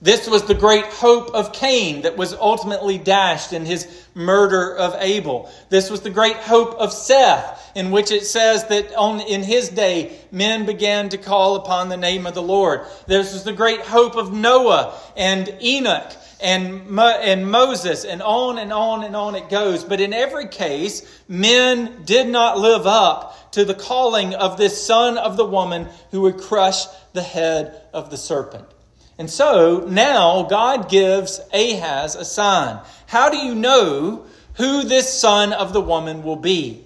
This 0.01 0.27
was 0.27 0.43
the 0.43 0.53
great 0.53 0.85
hope 0.85 1.33
of 1.33 1.53
Cain 1.53 2.01
that 2.01 2.17
was 2.17 2.33
ultimately 2.33 2.97
dashed 2.97 3.53
in 3.53 3.65
his 3.65 3.87
murder 4.13 4.75
of 4.75 4.95
Abel. 4.99 5.49
This 5.69 5.89
was 5.89 6.01
the 6.01 6.09
great 6.09 6.35
hope 6.35 6.75
of 6.75 6.91
Seth, 6.91 7.71
in 7.75 7.91
which 7.91 8.11
it 8.11 8.25
says 8.25 8.65
that 8.67 8.93
on, 8.93 9.21
in 9.21 9.41
his 9.41 9.69
day 9.69 10.19
men 10.31 10.65
began 10.65 11.09
to 11.09 11.17
call 11.17 11.55
upon 11.55 11.87
the 11.87 11.97
name 11.97 12.27
of 12.27 12.33
the 12.35 12.41
Lord. 12.41 12.81
This 13.07 13.33
was 13.33 13.45
the 13.45 13.53
great 13.53 13.81
hope 13.81 14.15
of 14.17 14.33
Noah 14.33 14.93
and 15.15 15.55
Enoch 15.61 16.11
and, 16.41 16.87
Mo- 16.89 17.19
and 17.21 17.49
Moses, 17.49 18.03
and 18.03 18.21
on 18.21 18.57
and 18.57 18.73
on 18.73 19.05
and 19.05 19.15
on 19.15 19.35
it 19.35 19.49
goes. 19.49 19.85
But 19.85 20.01
in 20.01 20.13
every 20.13 20.49
case, 20.49 21.03
men 21.29 22.03
did 22.03 22.27
not 22.27 22.59
live 22.59 22.85
up 22.85 23.51
to 23.53 23.63
the 23.63 23.73
calling 23.73 24.35
of 24.35 24.57
this 24.57 24.85
son 24.85 25.17
of 25.17 25.37
the 25.37 25.45
woman 25.45 25.87
who 26.11 26.21
would 26.21 26.37
crush 26.37 26.85
the 27.13 27.23
head 27.23 27.81
of 27.93 28.09
the 28.09 28.17
serpent. 28.17 28.74
And 29.17 29.29
so 29.29 29.85
now 29.87 30.43
God 30.43 30.89
gives 30.89 31.39
Ahaz 31.53 32.15
a 32.15 32.25
sign. 32.25 32.81
How 33.07 33.29
do 33.29 33.37
you 33.37 33.55
know 33.55 34.25
who 34.55 34.83
this 34.83 35.11
son 35.11 35.53
of 35.53 35.73
the 35.73 35.81
woman 35.81 36.23
will 36.23 36.35
be? 36.35 36.83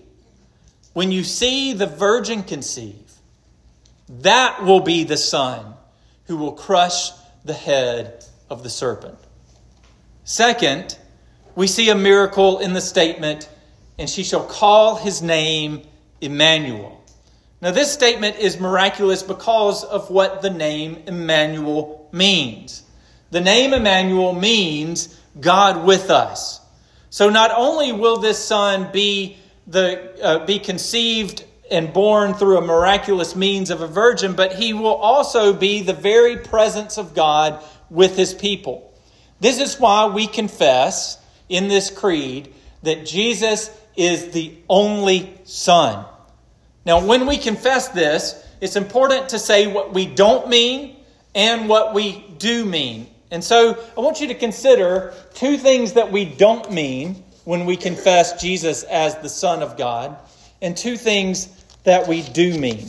When 0.94 1.12
you 1.12 1.24
see 1.24 1.74
the 1.74 1.88
virgin 1.88 2.44
conceive, 2.44 3.12
that 4.10 4.64
will 4.64 4.82
be 4.82 5.04
the 5.04 5.18
son 5.18 5.74
who 6.26 6.38
will 6.38 6.54
crush 6.54 7.12
the 7.46 7.54
head 7.54 8.26
of 8.50 8.64
the 8.64 8.70
serpent. 8.70 9.18
Second, 10.24 10.98
we 11.56 11.68
see 11.68 11.90
a 11.90 11.96
miracle 11.96 12.60
in 12.60 12.74
the 12.74 12.82
statement, 12.82 13.50
and 13.98 14.10
she 14.10 14.24
shall 14.24 14.46
call 14.46 14.96
his 14.96 15.22
name 15.22 15.82
Emmanuel. 16.22 17.04
Now, 17.62 17.72
this 17.72 17.92
statement 17.92 18.38
is 18.38 18.60
miraculous 18.60 19.24
because 19.24 19.84
of 19.84 20.10
what 20.10 20.42
the 20.42 20.50
name 20.50 21.04
Emmanuel 21.08 21.99
means. 22.12 22.84
The 23.32 23.42
name 23.42 23.74
Emmanuel 23.74 24.34
means 24.34 25.20
God 25.40 25.86
with 25.86 26.10
us. 26.10 26.62
So, 27.10 27.30
not 27.30 27.52
only 27.56 27.92
will 27.92 28.18
this 28.18 28.44
son 28.44 28.90
be, 28.92 29.38
the, 29.68 30.24
uh, 30.24 30.46
be 30.46 30.60
conceived 30.60 31.44
and 31.72 31.94
born 31.94 32.34
through 32.34 32.58
a 32.58 32.62
miraculous 32.62 33.36
means 33.36 33.70
of 33.70 33.82
a 33.82 33.88
virgin, 33.88 34.34
but 34.34 34.54
he 34.54 34.74
will 34.74 34.96
also 34.96 35.54
be 35.54 35.82
the 35.82 35.94
very 35.94 36.38
presence 36.38 36.98
of 36.98 37.14
God 37.14 37.64
with 37.90 38.16
his 38.16 38.34
people. 38.34 38.94
This 39.40 39.60
is 39.60 39.80
why 39.80 40.08
we 40.08 40.28
confess 40.28 41.18
in 41.48 41.68
this 41.68 41.90
creed 41.90 42.54
that 42.84 43.06
Jesus 43.06 43.72
is 43.96 44.32
the 44.32 44.58
only 44.70 45.34
Son. 45.44 46.06
Now, 46.86 47.06
when 47.06 47.28
we 47.28 47.38
confess 47.38 47.90
this, 47.90 48.36
it's 48.62 48.76
important 48.76 49.30
to 49.30 49.40
say 49.40 49.68
what 49.68 49.94
we 49.94 50.06
don't 50.06 50.50
mean 50.50 50.96
and 51.36 51.70
what 51.70 51.94
we 51.94 52.24
do 52.38 52.66
mean. 52.66 53.08
And 53.32 53.44
so 53.44 53.78
I 53.98 54.02
want 54.02 54.22
you 54.22 54.28
to 54.28 54.36
consider 54.36 55.14
two 55.34 55.58
things 55.58 55.94
that 55.94 56.12
we 56.12 56.26
don't 56.26 56.72
mean 56.72 57.24
when 57.46 57.66
we 57.66 57.78
confess 57.78 58.42
Jesus 58.42 58.84
as 58.84 59.16
the 59.18 59.30
Son 59.30 59.64
of 59.64 59.78
God, 59.78 60.18
and 60.62 60.76
two 60.76 60.98
things 60.98 61.48
that 61.84 62.08
we 62.08 62.22
do 62.22 62.58
mean. 62.58 62.86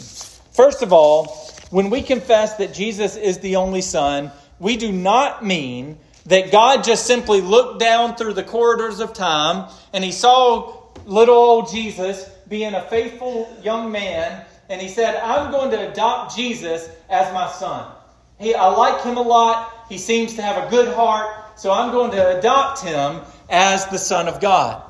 First 0.52 0.82
of 0.82 0.92
all, 0.92 1.26
when 1.70 1.88
we 1.88 2.02
confess 2.02 2.56
that 2.56 2.75
Jesus 2.75 3.16
is 3.16 3.38
the 3.38 3.56
only 3.56 3.80
Son, 3.80 4.30
we 4.59 4.76
do 4.76 4.92
not 4.92 5.44
mean 5.44 5.99
that 6.26 6.52
God 6.52 6.85
just 6.85 7.06
simply 7.06 7.40
looked 7.40 7.80
down 7.80 8.16
through 8.16 8.35
the 8.35 8.42
corridors 8.42 9.00
of 9.00 9.14
time 9.14 9.70
and 9.92 10.04
he 10.04 10.12
saw 10.12 10.80
little 11.06 11.35
old 11.35 11.70
Jesus 11.70 12.28
being 12.49 12.75
a 12.75 12.82
faithful 12.88 13.49
young 13.62 13.92
man, 13.92 14.44
and 14.68 14.80
he 14.80 14.88
said, 14.88 15.16
I'm 15.23 15.52
going 15.52 15.70
to 15.70 15.90
adopt 15.90 16.37
Jesus 16.37 16.88
as 17.09 17.32
my 17.32 17.50
son. 17.52 17.90
He, 18.40 18.54
I 18.54 18.68
like 18.68 19.02
him 19.02 19.18
a 19.18 19.23
lot. 19.23 19.87
He 19.88 19.99
seems 19.99 20.35
to 20.35 20.42
have 20.42 20.66
a 20.66 20.70
good 20.70 20.94
heart, 20.94 21.59
so 21.59 21.70
I'm 21.70 21.92
going 21.92 22.12
to 22.12 22.38
adopt 22.38 22.80
him 22.82 23.20
as 23.50 23.87
the 23.87 23.99
Son 23.99 24.28
of 24.28 24.40
God. 24.40 24.82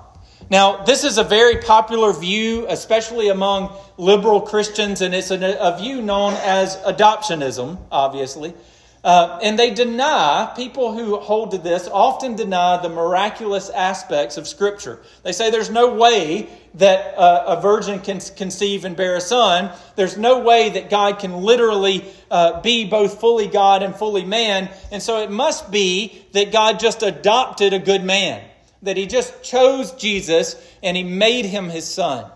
Now, 0.50 0.85
this 0.85 1.04
is 1.04 1.19
a 1.19 1.25
very 1.25 1.57
popular 1.57 2.12
view, 2.12 2.66
especially 2.69 3.28
among 3.28 3.73
liberal 3.99 4.40
Christians, 4.40 5.00
and 5.00 5.14
it's 5.14 5.30
a, 5.30 5.59
a 5.61 5.78
view 5.78 6.00
known 6.00 6.35
as 6.35 6.76
adoptionism, 6.78 7.78
obviously. 7.90 8.54
Uh, 9.02 9.38
and 9.42 9.59
they 9.59 9.73
deny, 9.73 10.52
people 10.57 10.92
who 10.92 11.16
hold 11.16 11.52
to 11.52 11.59
this 11.59 11.88
often 11.88 12.37
deny 12.37 12.76
the 12.83 12.88
miraculous 12.88 13.71
aspects 13.71 14.37
of 14.37 14.47
Scripture. 14.47 15.00
They 15.23 15.33
say 15.33 15.50
there's 15.50 15.71
no 15.71 15.95
way 15.95 16.50
that 16.75 17.16
uh, 17.16 17.57
a 17.57 17.61
virgin 17.62 18.00
can 18.00 18.21
conceive 18.37 18.85
and 18.85 18.95
bear 18.95 19.16
a 19.16 19.21
son. 19.21 19.75
There's 19.97 20.19
no 20.19 20.40
way 20.40 20.69
that 20.71 20.90
God 20.90 21.19
can 21.19 21.38
literally 21.38 22.04
uh, 22.30 22.61
be 22.61 22.85
both 22.85 23.21
fully 23.21 23.47
God 23.47 23.83
and 23.83 23.97
fully 23.97 24.25
man. 24.25 24.69
And 24.92 25.02
so 25.02 25.23
it 25.23 25.30
must 25.30 25.71
be 25.71 26.23
that 26.33 26.52
God 26.52 26.78
just 26.78 27.02
adopted 27.02 27.73
a 27.73 27.78
good 27.78 28.04
man, 28.04 28.45
that 28.83 28.99
he 28.99 29.07
just 29.07 29.42
chose 29.42 29.92
Jesus 29.92 30.57
and 30.83 30.95
he 30.95 31.04
made 31.04 31.47
him 31.47 31.71
his 31.71 31.87
son. 31.87 32.30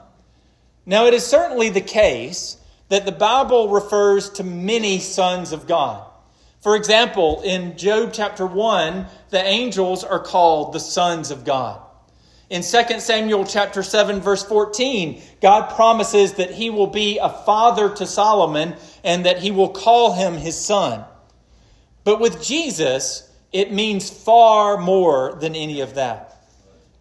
Now, 0.87 1.06
it 1.06 1.14
is 1.14 1.26
certainly 1.26 1.68
the 1.68 1.80
case 1.83 2.56
that 2.88 3.04
the 3.04 3.12
Bible 3.12 3.68
refers 3.68 4.30
to 4.30 4.44
many 4.44 4.99
sons 4.99 5.52
of 5.52 5.66
God. 5.66 6.06
For 6.64 6.76
example, 6.76 7.42
in 7.42 7.76
Job 7.76 8.14
chapter 8.14 8.47
1, 8.47 9.04
the 9.28 9.44
angels 9.44 10.02
are 10.02 10.18
called 10.18 10.73
the 10.73 10.80
sons 10.80 11.30
of 11.30 11.44
God. 11.44 11.78
In 12.49 12.62
2 12.62 13.00
Samuel 13.00 13.44
chapter 13.44 13.83
7 13.83 14.23
verse 14.23 14.42
14, 14.42 15.21
God 15.42 15.75
promises 15.75 16.33
that 16.33 16.52
he 16.52 16.71
will 16.71 16.87
be 16.87 17.18
a 17.18 17.28
father 17.28 17.90
to 17.97 18.06
Solomon 18.06 18.76
and 19.04 19.26
that 19.26 19.40
he 19.40 19.50
will 19.50 19.68
call 19.68 20.14
him 20.14 20.38
his 20.38 20.59
son. 20.59 21.04
But 22.02 22.18
with 22.18 22.42
Jesus, 22.42 23.30
it 23.52 23.71
means 23.71 24.09
far 24.09 24.78
more 24.78 25.35
than 25.35 25.54
any 25.54 25.83
of 25.83 25.97
that. 25.97 26.35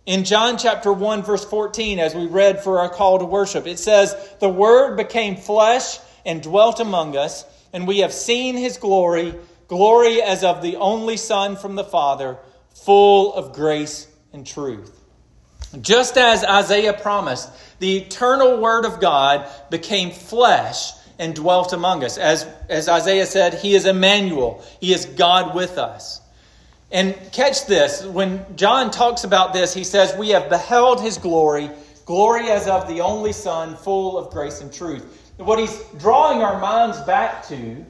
In 0.05 0.25
John 0.25 0.58
chapter 0.58 0.91
1 0.91 1.24
verse 1.24 1.46
14, 1.46 2.00
as 2.00 2.13
we 2.13 2.25
read 2.25 2.62
for 2.62 2.79
our 2.79 2.89
call 2.89 3.20
to 3.20 3.25
worship, 3.25 3.65
it 3.65 3.79
says, 3.79 4.13
The 4.41 4.50
Word 4.50 4.98
became 4.98 5.38
flesh 5.38 6.00
and 6.25 6.43
dwelt 6.43 6.82
among 6.82 7.15
us, 7.15 7.46
and 7.72 7.88
we 7.88 8.00
have 8.00 8.12
seen 8.12 8.58
his 8.58 8.75
glory, 8.75 9.34
glory 9.67 10.22
as 10.22 10.43
of 10.43 10.62
the 10.62 10.75
only 10.77 11.17
Son 11.17 11.55
from 11.55 11.75
the 11.75 11.84
Father, 11.84 12.38
full 12.74 13.34
of 13.34 13.53
grace 13.53 14.08
and 14.32 14.46
truth. 14.46 15.00
Just 15.82 16.17
as 16.17 16.43
Isaiah 16.43 16.93
promised, 16.93 17.50
the 17.79 17.98
eternal 17.98 18.60
Word 18.60 18.86
of 18.86 19.00
God 19.00 19.50
became 19.70 20.12
flesh 20.12 20.91
and 21.17 21.36
dwelt 21.36 21.74
among 21.74 22.03
us. 22.03 22.17
As, 22.17 22.46
as 22.70 22.89
Isaiah 22.89 23.25
said, 23.25 23.55
He 23.55 23.75
is 23.75 23.86
Emmanuel, 23.86 24.63
He 24.79 24.93
is 24.93 25.05
God 25.05 25.55
with 25.55 25.77
us. 25.77 26.22
And 26.91 27.15
catch 27.32 27.65
this 27.65 28.05
when 28.05 28.46
John 28.55 28.91
talks 28.91 29.24
about 29.24 29.51
this, 29.51 29.74
he 29.74 29.84
says, 29.84 30.15
We 30.15 30.29
have 30.29 30.50
beheld 30.50 31.01
His 31.01 31.17
glory, 31.17 31.72
glory 32.05 32.50
as 32.50 32.67
of 32.67 32.88
the 32.88 33.01
only 33.01 33.34
Son, 33.34 33.75
full 33.75 34.17
of 34.17 34.32
grace 34.32 34.62
and 34.62 34.72
truth. 34.72 35.32
What 35.38 35.58
he's 35.58 35.84
drawing 35.98 36.43
our 36.43 36.60
minds 36.60 37.01
back 37.01 37.48
to 37.48 37.84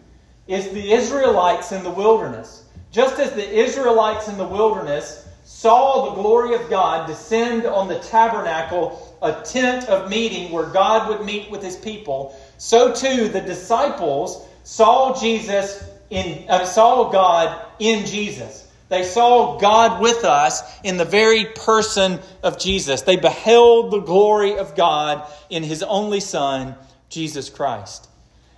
is 0.48 0.70
the 0.70 0.92
Israelites 0.92 1.72
in 1.72 1.84
the 1.84 1.90
wilderness. 1.90 2.66
Just 2.92 3.20
as 3.20 3.32
the 3.32 3.50
Israelites 3.50 4.28
in 4.28 4.38
the 4.38 4.48
wilderness 4.48 5.28
saw 5.46 6.10
the 6.10 6.22
glory 6.22 6.56
of 6.56 6.70
God 6.70 7.08
descend 7.08 7.66
on 7.66 7.88
the 7.88 8.00
tabernacle, 8.00 9.18
a 9.22 9.42
tent 9.44 9.88
of 9.88 10.10
meeting 10.10 10.52
where 10.52 10.66
God 10.66 11.10
would 11.10 11.26
meet 11.26 11.50
with 11.50 11.64
his 11.64 11.76
people, 11.76 12.38
so 12.58 12.94
too 12.94 13.30
the 13.30 13.42
disciples 13.42 14.48
saw 14.64 15.20
Jesus 15.20 15.90
in 16.10 16.48
uh, 16.50 16.66
saw 16.66 17.10
God 17.10 17.66
in 17.80 18.06
Jesus. 18.06 18.70
They 18.90 19.04
saw 19.04 19.58
God 19.58 20.02
with 20.02 20.24
us 20.24 20.62
in 20.84 20.98
the 20.98 21.06
very 21.06 21.46
person 21.46 22.20
of 22.44 22.60
Jesus. 22.60 23.02
They 23.02 23.16
beheld 23.16 23.92
the 23.92 24.02
glory 24.02 24.58
of 24.58 24.76
God 24.76 25.28
in 25.50 25.64
his 25.64 25.82
only 25.82 26.20
son, 26.20 26.76
Jesus 27.10 27.50
Christ. 27.50 28.08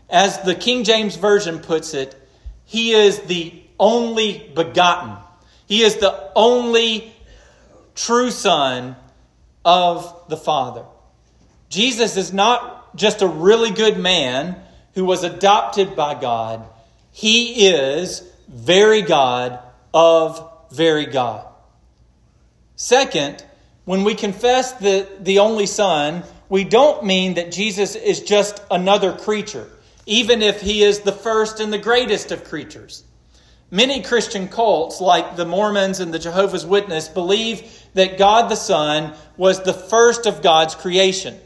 As 0.10 0.42
the 0.42 0.56
King 0.56 0.84
James 0.84 1.16
Version 1.16 1.60
puts 1.60 1.94
it, 1.94 2.16
he 2.66 2.92
is 2.92 3.20
the 3.22 3.54
only 3.80 4.52
begotten. 4.56 5.16
He 5.68 5.82
is 5.82 5.98
the 5.98 6.32
only 6.36 7.14
true 7.96 8.32
Son 8.32 8.96
of 9.64 10.30
the 10.30 10.38
Father. 10.38 10.86
Jesus 11.70 12.18
is 12.18 12.32
not 12.32 12.96
just 12.96 13.22
a 13.22 13.28
really 13.28 13.72
good 13.72 13.98
man 13.98 14.56
who 14.94 15.06
was 15.06 15.24
adopted 15.24 15.96
by 15.96 16.20
God, 16.20 16.66
he 17.12 17.68
is 17.68 18.24
very 18.48 19.02
God 19.02 19.60
of 19.94 20.52
very 20.72 21.06
God. 21.06 21.46
Second, 22.76 23.44
when 23.86 24.04
we 24.04 24.16
confess 24.16 24.74
the, 24.74 25.08
the 25.20 25.40
only 25.40 25.66
Son, 25.66 26.24
we 26.50 26.64
don't 26.64 27.06
mean 27.06 27.36
that 27.36 27.52
Jesus 27.52 27.96
is 27.96 28.22
just 28.22 28.62
another 28.70 29.14
creature, 29.14 29.70
even 30.06 30.42
if 30.42 30.62
he 30.62 30.84
is 30.84 31.00
the 31.00 31.12
first 31.12 31.60
and 31.60 31.72
the 31.72 31.78
greatest 31.78 32.32
of 32.32 32.44
creatures. 32.44 33.04
Many 33.72 34.04
Christian 34.04 34.48
cults, 34.48 35.02
like 35.02 35.36
the 35.36 35.46
Mormons 35.46 36.00
and 36.00 36.14
the 36.14 36.20
Jehovah's 36.20 36.66
Witness, 36.66 37.08
believe 37.08 37.84
that 37.96 38.18
God 38.18 38.50
the 38.50 38.56
Son 38.56 39.14
was 39.38 39.64
the 39.64 39.74
first 39.74 40.28
of 40.28 40.44
God's 40.44 40.76
creation. 40.76 41.40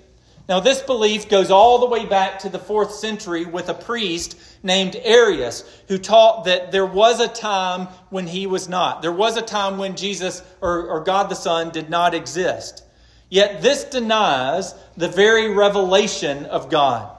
Now, 0.49 0.59
this 0.59 0.81
belief 0.81 1.29
goes 1.29 1.51
all 1.51 1.77
the 1.77 1.85
way 1.85 2.07
back 2.07 2.39
to 2.39 2.49
the 2.49 2.57
fourth 2.57 2.95
century 2.95 3.45
with 3.45 3.69
a 3.69 3.73
priest 3.75 4.35
named 4.63 4.95
Arius 5.01 5.63
who 5.87 5.99
taught 5.99 6.45
that 6.45 6.71
there 6.71 6.87
was 6.87 7.19
a 7.19 7.27
time 7.27 7.85
when 8.09 8.25
he 8.25 8.47
was 8.47 8.67
not. 8.67 9.03
There 9.03 9.11
was 9.11 9.37
a 9.37 9.43
time 9.43 9.77
when 9.77 9.95
Jesus 9.95 10.41
or, 10.59 10.87
or 10.87 11.03
God 11.03 11.29
the 11.29 11.35
Son 11.35 11.69
did 11.69 11.91
not 11.91 12.15
exist. 12.15 12.83
Yet 13.29 13.61
this 13.61 13.83
denies 13.83 14.73
the 14.97 15.07
very 15.07 15.53
revelation 15.53 16.45
of 16.47 16.71
God. 16.71 17.15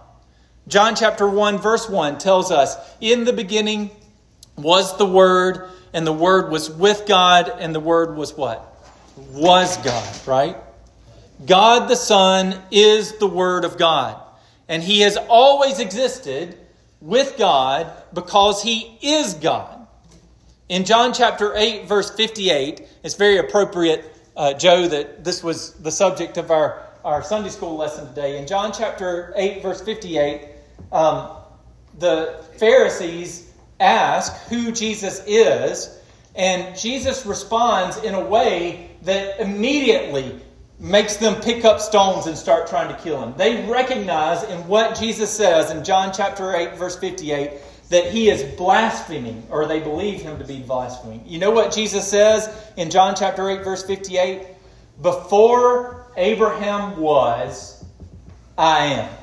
John 0.71 0.95
chapter 0.95 1.29
1, 1.29 1.59
verse 1.59 1.89
1 1.89 2.19
tells 2.19 2.53
us 2.53 2.77
In 3.01 3.25
the 3.25 3.33
beginning 3.33 3.91
was 4.57 4.97
the 4.99 5.05
Word, 5.05 5.69
and 5.93 6.07
the 6.07 6.13
Word 6.13 6.53
was 6.53 6.71
with 6.71 7.07
God, 7.09 7.53
and 7.59 7.75
the 7.75 7.81
Word 7.81 8.15
was 8.17 8.37
what? 8.37 8.73
Was 9.33 9.77
God, 9.79 10.27
right? 10.29 10.57
God 11.45 11.89
the 11.89 11.97
Son 11.97 12.57
is 12.71 13.19
the 13.19 13.27
Word 13.27 13.65
of 13.65 13.79
God. 13.79 14.23
And 14.69 14.81
He 14.81 15.01
has 15.01 15.17
always 15.17 15.81
existed 15.81 16.57
with 17.01 17.37
God 17.37 17.93
because 18.15 18.63
He 18.63 18.97
is 19.03 19.35
God. 19.35 19.89
In 20.69 20.85
John 20.85 21.13
chapter 21.13 21.53
8, 21.57 21.89
verse 21.89 22.13
58, 22.13 22.87
it's 23.03 23.17
very 23.17 23.39
appropriate, 23.39 24.05
uh, 24.37 24.55
Joe, 24.55 24.87
that 24.87 25.25
this 25.25 25.43
was 25.43 25.73
the 25.75 25.91
subject 25.91 26.37
of 26.37 26.53
our, 26.53 26.87
our 27.05 27.25
Sunday 27.25 27.51
school 27.51 27.77
lesson 27.77 28.07
today. 28.07 28.39
In 28.39 28.47
John 28.47 28.71
chapter 28.73 29.33
8, 29.35 29.65
verse 29.65 29.83
58, 29.83 30.50
um, 30.93 31.31
the 31.99 32.45
Pharisees 32.59 33.53
ask 33.79 34.35
who 34.49 34.73
Jesus 34.73 35.23
is, 35.27 35.99
and 36.35 36.77
Jesus 36.79 37.27
responds 37.27 37.99
in 37.99 38.15
a 38.15 38.25
way 38.25 38.91
that 39.03 39.41
immediately 39.41 40.39
makes 40.79 41.17
them 41.17 41.41
pick 41.43 41.65
up 41.65 41.81
stones 41.81 42.27
and 42.27 42.37
start 42.37 42.67
trying 42.67 42.95
to 42.95 43.03
kill 43.03 43.23
him. 43.23 43.35
They 43.37 43.67
recognize 43.67 44.43
in 44.45 44.67
what 44.67 44.99
Jesus 44.99 45.31
says 45.31 45.71
in 45.71 45.85
John 45.85 46.13
chapter 46.15 46.55
8, 46.55 46.77
verse 46.77 46.99
58, 46.99 47.53
that 47.91 48.07
he 48.07 48.31
is 48.31 48.43
blaspheming, 48.57 49.47
or 49.51 49.67
they 49.67 49.81
believe 49.81 50.23
him 50.23 50.39
to 50.39 50.45
be 50.45 50.61
blaspheming. 50.61 51.23
You 51.27 51.39
know 51.39 51.51
what 51.51 51.73
Jesus 51.73 52.07
says 52.09 52.49
in 52.77 52.89
John 52.89 53.15
chapter 53.15 53.49
8, 53.51 53.63
verse 53.63 53.85
58? 53.85 54.47
Before 55.03 56.07
Abraham 56.17 56.99
was, 56.99 57.85
I 58.57 58.87
am. 58.87 59.20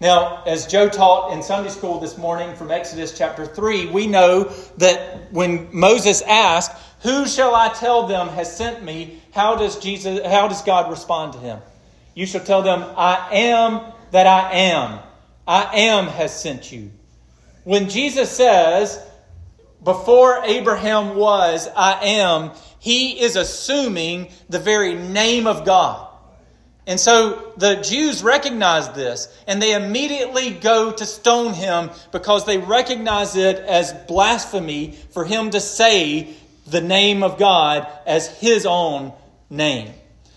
Now, 0.00 0.42
as 0.46 0.66
Joe 0.66 0.88
taught 0.88 1.32
in 1.32 1.42
Sunday 1.42 1.68
school 1.68 2.00
this 2.00 2.16
morning 2.16 2.56
from 2.56 2.70
Exodus 2.70 3.16
chapter 3.16 3.44
3, 3.44 3.86
we 3.90 4.06
know 4.06 4.44
that 4.78 5.30
when 5.30 5.68
Moses 5.72 6.22
asked, 6.22 6.72
Who 7.02 7.26
shall 7.26 7.54
I 7.54 7.68
tell 7.68 8.06
them 8.06 8.28
has 8.28 8.56
sent 8.56 8.82
me? 8.82 9.20
how 9.32 9.56
does 9.56 9.78
Jesus 9.78 10.26
how 10.26 10.48
does 10.48 10.62
God 10.62 10.90
respond 10.90 11.34
to 11.34 11.38
him? 11.38 11.60
You 12.14 12.26
shall 12.26 12.42
tell 12.42 12.62
them, 12.62 12.82
I 12.96 13.28
am 13.32 13.92
that 14.10 14.26
I 14.26 14.52
am. 14.52 14.98
I 15.46 15.76
am 15.80 16.06
has 16.06 16.38
sent 16.38 16.72
you. 16.72 16.90
When 17.64 17.88
Jesus 17.88 18.30
says, 18.30 19.00
before 19.82 20.42
Abraham 20.44 21.14
was, 21.16 21.68
I 21.76 22.04
am, 22.04 22.50
he 22.78 23.20
is 23.20 23.36
assuming 23.36 24.30
the 24.48 24.58
very 24.58 24.94
name 24.94 25.46
of 25.46 25.64
God. 25.64 26.09
And 26.86 26.98
so 26.98 27.52
the 27.56 27.76
Jews 27.76 28.22
recognize 28.22 28.88
this 28.90 29.28
and 29.46 29.62
they 29.62 29.74
immediately 29.74 30.50
go 30.50 30.92
to 30.92 31.06
stone 31.06 31.52
him 31.52 31.90
because 32.10 32.46
they 32.46 32.58
recognize 32.58 33.36
it 33.36 33.58
as 33.58 33.92
blasphemy 33.92 34.92
for 35.12 35.24
him 35.24 35.50
to 35.50 35.60
say 35.60 36.34
the 36.66 36.80
name 36.80 37.22
of 37.22 37.38
God 37.38 37.86
as 38.06 38.28
his 38.38 38.66
own 38.66 39.12
name. 39.48 39.92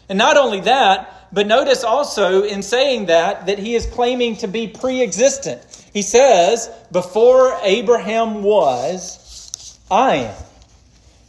And 0.09 0.17
not 0.17 0.37
only 0.37 0.61
that, 0.61 1.29
but 1.31 1.47
notice 1.47 1.83
also 1.83 2.43
in 2.43 2.61
saying 2.61 3.07
that, 3.07 3.47
that 3.47 3.57
he 3.57 3.73
is 3.73 3.87
claiming 3.87 4.37
to 4.37 4.47
be 4.47 4.67
pre 4.67 5.01
existent. 5.01 5.61
He 5.91 6.01
says, 6.01 6.69
Before 6.91 7.57
Abraham 7.63 8.43
was, 8.43 9.79
I 9.89 10.15
am. 10.15 10.35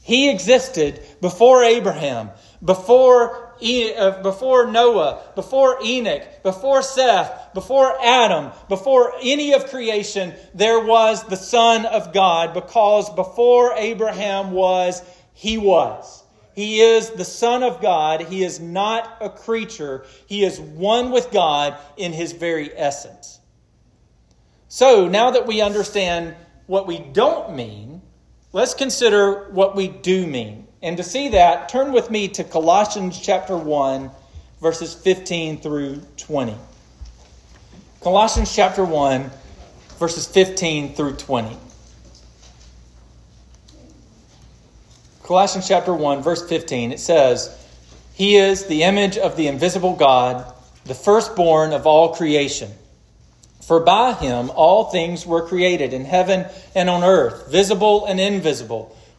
He 0.02 0.30
existed 0.30 1.00
before 1.22 1.64
Abraham, 1.64 2.30
before, 2.62 3.43
Uh, 3.64 4.22
before 4.22 4.70
Noah, 4.70 5.22
before 5.34 5.78
Enoch, 5.82 6.22
before 6.42 6.82
Seth, 6.82 7.54
before 7.54 7.96
Adam, 8.02 8.52
before 8.68 9.14
any 9.22 9.54
of 9.54 9.70
creation, 9.70 10.34
there 10.52 10.80
was 10.80 11.24
the 11.24 11.36
Son 11.36 11.86
of 11.86 12.12
God, 12.12 12.52
because 12.52 13.08
before 13.14 13.72
Abraham 13.74 14.50
was, 14.50 15.02
he 15.32 15.56
was. 15.56 16.22
He 16.54 16.80
is 16.80 17.08
the 17.10 17.24
Son 17.24 17.62
of 17.62 17.80
God. 17.80 18.20
He 18.20 18.44
is 18.44 18.60
not 18.60 19.16
a 19.22 19.30
creature. 19.30 20.04
He 20.26 20.44
is 20.44 20.60
one 20.60 21.10
with 21.10 21.30
God 21.30 21.78
in 21.96 22.12
his 22.12 22.32
very 22.32 22.70
essence. 22.76 23.40
So, 24.68 25.08
now 25.08 25.30
that 25.30 25.46
we 25.46 25.62
understand 25.62 26.36
what 26.66 26.86
we 26.86 26.98
don't 26.98 27.56
mean, 27.56 28.02
let's 28.52 28.74
consider 28.74 29.50
what 29.52 29.74
we 29.74 29.88
do 29.88 30.26
mean. 30.26 30.63
And 30.84 30.98
to 30.98 31.02
see 31.02 31.28
that, 31.28 31.70
turn 31.70 31.92
with 31.92 32.10
me 32.10 32.28
to 32.28 32.44
Colossians 32.44 33.18
chapter 33.18 33.56
1, 33.56 34.10
verses 34.60 34.92
15 34.92 35.62
through 35.62 36.02
20. 36.18 36.54
Colossians 38.02 38.54
chapter 38.54 38.84
1, 38.84 39.30
verses 39.98 40.26
15 40.26 40.94
through 40.94 41.14
20. 41.14 41.56
Colossians 45.22 45.66
chapter 45.66 45.94
1, 45.94 46.22
verse 46.22 46.46
15, 46.46 46.92
it 46.92 47.00
says, 47.00 47.66
He 48.12 48.36
is 48.36 48.66
the 48.66 48.82
image 48.82 49.16
of 49.16 49.38
the 49.38 49.46
invisible 49.46 49.96
God, 49.96 50.52
the 50.84 50.94
firstborn 50.94 51.72
of 51.72 51.86
all 51.86 52.14
creation. 52.14 52.70
For 53.62 53.80
by 53.80 54.12
him 54.12 54.50
all 54.50 54.90
things 54.90 55.24
were 55.24 55.48
created 55.48 55.94
in 55.94 56.04
heaven 56.04 56.44
and 56.74 56.90
on 56.90 57.02
earth, 57.02 57.50
visible 57.50 58.04
and 58.04 58.20
invisible, 58.20 58.93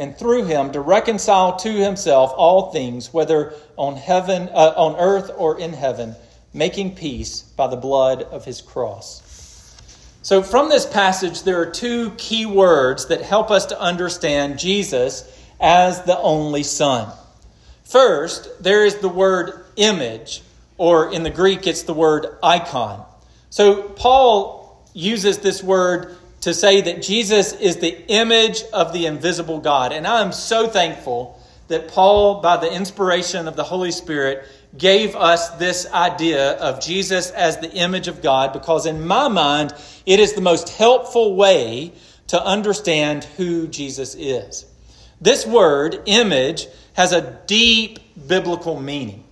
and 0.00 0.16
through 0.16 0.46
him 0.46 0.72
to 0.72 0.80
reconcile 0.80 1.56
to 1.56 1.70
himself 1.70 2.32
all 2.34 2.72
things, 2.72 3.12
whether 3.12 3.52
on 3.76 3.96
heaven, 3.96 4.48
uh, 4.48 4.72
on 4.74 4.96
earth 4.96 5.30
or 5.36 5.60
in 5.60 5.74
heaven, 5.74 6.16
making 6.54 6.96
peace 6.96 7.42
by 7.42 7.66
the 7.66 7.76
blood 7.76 8.22
of 8.22 8.46
his 8.46 8.62
cross. 8.62 9.76
So, 10.22 10.42
from 10.42 10.70
this 10.70 10.86
passage, 10.86 11.42
there 11.42 11.60
are 11.60 11.70
two 11.70 12.12
key 12.12 12.46
words 12.46 13.08
that 13.08 13.20
help 13.20 13.50
us 13.50 13.66
to 13.66 13.78
understand 13.78 14.58
Jesus 14.58 15.30
as 15.60 16.02
the 16.02 16.18
only 16.18 16.62
Son. 16.62 17.12
First, 17.84 18.62
there 18.62 18.86
is 18.86 18.96
the 18.96 19.08
word 19.08 19.66
image, 19.76 20.42
or 20.78 21.12
in 21.12 21.24
the 21.24 21.30
Greek, 21.30 21.66
it's 21.66 21.82
the 21.82 21.94
word 21.94 22.38
icon. 22.42 23.04
So, 23.50 23.82
Paul 23.82 24.82
uses 24.94 25.38
this 25.38 25.62
word 25.62 26.16
to 26.40 26.54
say 26.54 26.80
that 26.80 27.02
Jesus 27.02 27.52
is 27.52 27.76
the 27.76 28.06
image 28.08 28.62
of 28.72 28.92
the 28.92 29.06
invisible 29.06 29.60
God. 29.60 29.92
And 29.92 30.06
I 30.06 30.22
am 30.22 30.32
so 30.32 30.68
thankful 30.68 31.38
that 31.68 31.88
Paul, 31.88 32.40
by 32.40 32.56
the 32.56 32.72
inspiration 32.72 33.46
of 33.46 33.56
the 33.56 33.62
Holy 33.64 33.92
Spirit, 33.92 34.46
gave 34.76 35.14
us 35.16 35.50
this 35.50 35.90
idea 35.92 36.52
of 36.58 36.80
Jesus 36.80 37.30
as 37.30 37.58
the 37.58 37.70
image 37.72 38.08
of 38.08 38.22
God 38.22 38.52
because, 38.52 38.86
in 38.86 39.06
my 39.06 39.28
mind, 39.28 39.72
it 40.06 40.20
is 40.20 40.32
the 40.32 40.40
most 40.40 40.68
helpful 40.70 41.36
way 41.36 41.92
to 42.28 42.42
understand 42.42 43.24
who 43.36 43.66
Jesus 43.66 44.14
is. 44.14 44.64
This 45.20 45.46
word, 45.46 46.02
image, 46.06 46.68
has 46.94 47.12
a 47.12 47.38
deep 47.46 47.98
biblical 48.26 48.80
meaning 48.80 49.24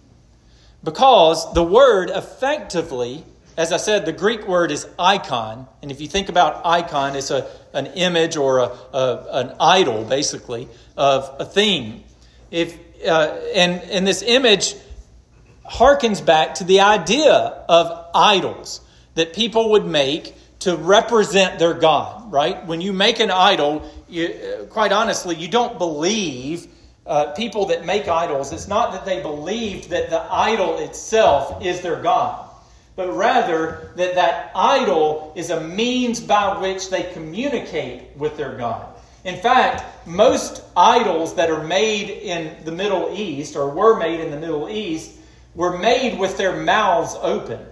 because 0.84 1.52
the 1.54 1.62
word 1.62 2.10
effectively, 2.10 3.24
as 3.58 3.72
I 3.72 3.76
said, 3.76 4.06
the 4.06 4.12
Greek 4.12 4.46
word 4.46 4.70
is 4.70 4.86
icon. 4.98 5.66
And 5.82 5.90
if 5.90 6.00
you 6.00 6.06
think 6.06 6.28
about 6.28 6.64
icon, 6.64 7.16
it's 7.16 7.32
a, 7.32 7.50
an 7.74 7.86
image 7.86 8.36
or 8.36 8.60
a, 8.60 8.70
a 8.94 9.26
an 9.32 9.56
idol, 9.58 10.04
basically, 10.04 10.68
of 10.96 11.28
a 11.40 11.44
theme. 11.44 12.04
If, 12.52 12.78
uh, 13.04 13.36
and, 13.56 13.82
and 13.90 14.06
this 14.06 14.22
image 14.22 14.76
harkens 15.66 16.24
back 16.24 16.54
to 16.54 16.64
the 16.64 16.80
idea 16.80 17.32
of 17.32 18.06
idols 18.14 18.80
that 19.16 19.34
people 19.34 19.70
would 19.70 19.86
make 19.86 20.34
to 20.60 20.76
represent 20.76 21.58
their 21.58 21.74
God, 21.74 22.30
right? 22.30 22.64
When 22.64 22.80
you 22.80 22.92
make 22.92 23.18
an 23.18 23.32
idol, 23.32 23.90
you, 24.08 24.68
quite 24.70 24.92
honestly, 24.92 25.34
you 25.34 25.48
don't 25.48 25.78
believe 25.78 26.68
uh, 27.06 27.32
people 27.32 27.66
that 27.66 27.84
make 27.84 28.06
idols. 28.06 28.52
It's 28.52 28.68
not 28.68 28.92
that 28.92 29.04
they 29.04 29.20
believed 29.20 29.90
that 29.90 30.10
the 30.10 30.20
idol 30.20 30.78
itself 30.78 31.64
is 31.64 31.80
their 31.80 32.00
God, 32.00 32.47
but 32.98 33.14
rather 33.14 33.92
that 33.94 34.16
that 34.16 34.50
idol 34.56 35.32
is 35.36 35.50
a 35.50 35.60
means 35.60 36.18
by 36.18 36.60
which 36.60 36.90
they 36.90 37.04
communicate 37.12 38.02
with 38.16 38.36
their 38.36 38.56
God. 38.56 38.88
In 39.22 39.36
fact, 39.36 39.84
most 40.04 40.64
idols 40.76 41.36
that 41.36 41.48
are 41.48 41.62
made 41.62 42.10
in 42.10 42.56
the 42.64 42.72
Middle 42.72 43.10
East 43.12 43.54
or 43.54 43.70
were 43.70 44.00
made 44.00 44.18
in 44.18 44.32
the 44.32 44.36
Middle 44.36 44.68
East 44.68 45.12
were 45.54 45.78
made 45.78 46.18
with 46.18 46.36
their 46.36 46.56
mouths 46.56 47.14
open. 47.22 47.64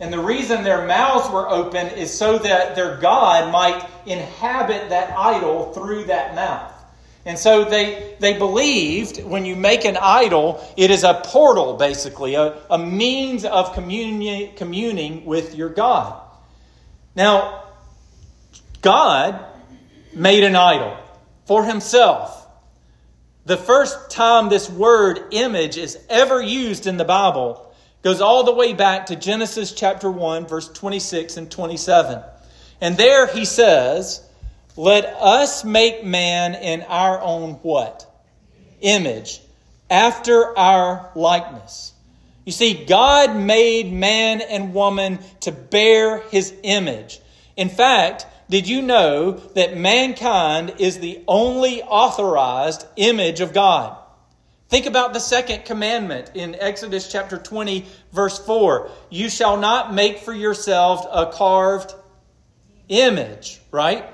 And 0.00 0.12
the 0.12 0.18
reason 0.18 0.64
their 0.64 0.88
mouths 0.88 1.30
were 1.30 1.48
open 1.48 1.86
is 1.90 2.12
so 2.12 2.36
that 2.38 2.74
their 2.74 2.96
God 2.96 3.52
might 3.52 3.88
inhabit 4.06 4.88
that 4.88 5.16
idol 5.16 5.72
through 5.72 6.06
that 6.06 6.34
mouth. 6.34 6.73
And 7.26 7.38
so 7.38 7.64
they, 7.64 8.16
they 8.18 8.36
believed 8.36 9.22
when 9.24 9.44
you 9.44 9.56
make 9.56 9.84
an 9.84 9.96
idol, 9.96 10.62
it 10.76 10.90
is 10.90 11.04
a 11.04 11.22
portal, 11.24 11.76
basically, 11.76 12.34
a, 12.34 12.58
a 12.70 12.78
means 12.78 13.44
of 13.44 13.72
communi- 13.74 14.54
communing 14.56 15.24
with 15.24 15.54
your 15.54 15.70
God. 15.70 16.20
Now, 17.16 17.64
God 18.82 19.42
made 20.12 20.44
an 20.44 20.54
idol 20.54 20.96
for 21.46 21.64
himself. 21.64 22.46
The 23.46 23.56
first 23.56 24.10
time 24.10 24.48
this 24.48 24.68
word 24.68 25.20
image 25.30 25.78
is 25.78 25.98
ever 26.08 26.42
used 26.42 26.86
in 26.86 26.96
the 26.96 27.04
Bible 27.04 27.74
goes 28.02 28.20
all 28.20 28.44
the 28.44 28.54
way 28.54 28.74
back 28.74 29.06
to 29.06 29.16
Genesis 29.16 29.72
chapter 29.72 30.10
1, 30.10 30.46
verse 30.46 30.68
26 30.68 31.38
and 31.38 31.50
27. 31.50 32.22
And 32.80 32.96
there 32.96 33.26
he 33.26 33.46
says, 33.46 34.23
Let 34.76 35.04
us 35.04 35.64
make 35.64 36.04
man 36.04 36.54
in 36.54 36.82
our 36.82 37.20
own 37.20 37.54
what? 37.62 38.10
Image, 38.80 39.40
after 39.88 40.56
our 40.58 41.10
likeness. 41.14 41.92
You 42.44 42.52
see, 42.52 42.84
God 42.84 43.36
made 43.36 43.92
man 43.92 44.40
and 44.40 44.74
woman 44.74 45.20
to 45.40 45.52
bear 45.52 46.18
his 46.28 46.52
image. 46.62 47.20
In 47.56 47.68
fact, 47.68 48.26
did 48.50 48.68
you 48.68 48.82
know 48.82 49.32
that 49.54 49.76
mankind 49.76 50.74
is 50.78 50.98
the 50.98 51.22
only 51.26 51.82
authorized 51.82 52.84
image 52.96 53.40
of 53.40 53.54
God? 53.54 53.96
Think 54.68 54.86
about 54.86 55.12
the 55.12 55.20
second 55.20 55.64
commandment 55.64 56.32
in 56.34 56.56
Exodus 56.56 57.10
chapter 57.10 57.38
20, 57.38 57.86
verse 58.12 58.44
4. 58.44 58.90
You 59.08 59.30
shall 59.30 59.56
not 59.56 59.94
make 59.94 60.18
for 60.18 60.32
yourselves 60.32 61.06
a 61.10 61.32
carved 61.32 61.94
image, 62.88 63.60
right? 63.70 64.04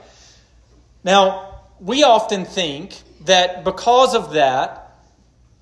Now, 1.05 1.61
we 1.81 2.03
often 2.03 2.45
think 2.45 3.01
that 3.23 3.65
because 3.65 4.15
of 4.15 4.33
that, 4.33 4.77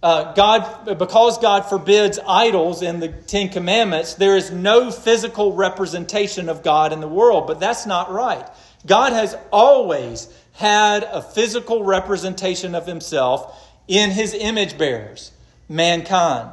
uh, 0.03 0.33
God, 0.35 0.99
because 0.99 1.39
God 1.39 1.63
forbids 1.69 2.19
idols 2.27 2.83
in 2.83 3.01
the 3.01 3.09
Ten 3.09 3.49
Commandments, 3.49 4.15
there 4.15 4.37
is 4.37 4.51
no 4.51 4.91
physical 4.91 5.55
representation 5.55 6.49
of 6.49 6.63
God 6.63 6.93
in 6.93 7.01
the 7.01 7.09
world. 7.09 7.47
But 7.47 7.59
that's 7.59 7.87
not 7.87 8.11
right. 8.11 8.47
God 8.87 9.13
has 9.13 9.37
always 9.51 10.29
had 10.53 11.03
a 11.05 11.21
physical 11.21 11.83
representation 11.85 12.75
of 12.75 12.87
Himself 12.87 13.65
in 13.89 14.11
his 14.11 14.35
image 14.35 14.79
bearers, 14.79 15.33
mankind. 15.69 16.53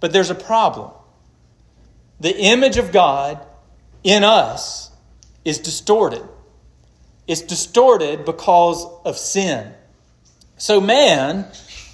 But 0.00 0.12
there's 0.12 0.30
a 0.30 0.34
problem. 0.34 0.90
The 2.20 2.36
image 2.36 2.78
of 2.78 2.90
God 2.90 3.38
in 4.02 4.24
us 4.24 4.90
is 5.44 5.58
distorted. 5.58 6.26
It's 7.28 7.42
distorted 7.42 8.24
because 8.24 8.84
of 9.04 9.18
sin. 9.18 9.72
So 10.56 10.80
man 10.80 11.46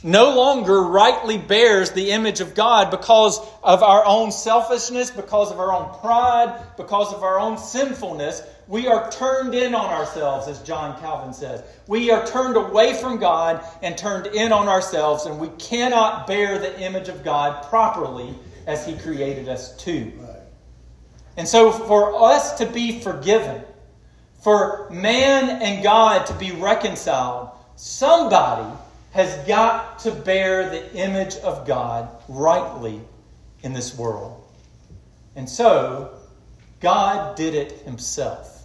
no 0.04 0.36
longer 0.36 0.82
rightly 0.82 1.38
bears 1.38 1.90
the 1.90 2.10
image 2.12 2.40
of 2.40 2.54
God 2.54 2.90
because 2.90 3.40
of 3.62 3.82
our 3.82 4.04
own 4.06 4.30
selfishness, 4.30 5.10
because 5.10 5.50
of 5.50 5.58
our 5.58 5.72
own 5.72 5.98
pride, 5.98 6.62
because 6.76 7.12
of 7.12 7.22
our 7.22 7.40
own 7.40 7.58
sinfulness. 7.58 8.42
We 8.68 8.86
are 8.86 9.10
turned 9.10 9.54
in 9.54 9.74
on 9.74 9.90
ourselves, 9.90 10.46
as 10.46 10.62
John 10.62 10.98
Calvin 11.00 11.34
says. 11.34 11.62
We 11.88 12.10
are 12.10 12.26
turned 12.26 12.56
away 12.56 12.94
from 12.94 13.18
God 13.18 13.64
and 13.82 13.98
turned 13.98 14.26
in 14.28 14.52
on 14.52 14.68
ourselves, 14.68 15.26
and 15.26 15.40
we 15.40 15.48
cannot 15.58 16.26
bear 16.26 16.58
the 16.58 16.80
image 16.80 17.08
of 17.08 17.24
God 17.24 17.66
properly 17.68 18.34
as 18.66 18.86
He 18.86 18.96
created 18.96 19.48
us 19.48 19.76
to. 19.78 20.12
And 21.36 21.48
so, 21.48 21.72
for 21.72 22.22
us 22.22 22.58
to 22.58 22.66
be 22.66 23.00
forgiven, 23.00 23.64
for 24.44 24.86
man 24.90 25.62
and 25.62 25.82
God 25.82 26.26
to 26.26 26.34
be 26.34 26.52
reconciled, 26.52 27.48
somebody 27.76 28.70
has 29.12 29.34
got 29.48 30.00
to 30.00 30.10
bear 30.10 30.68
the 30.68 30.94
image 30.94 31.36
of 31.36 31.66
God 31.66 32.10
rightly 32.28 33.00
in 33.62 33.72
this 33.72 33.96
world. 33.96 34.44
And 35.34 35.48
so, 35.48 36.14
God 36.80 37.36
did 37.36 37.54
it 37.54 37.72
himself. 37.86 38.64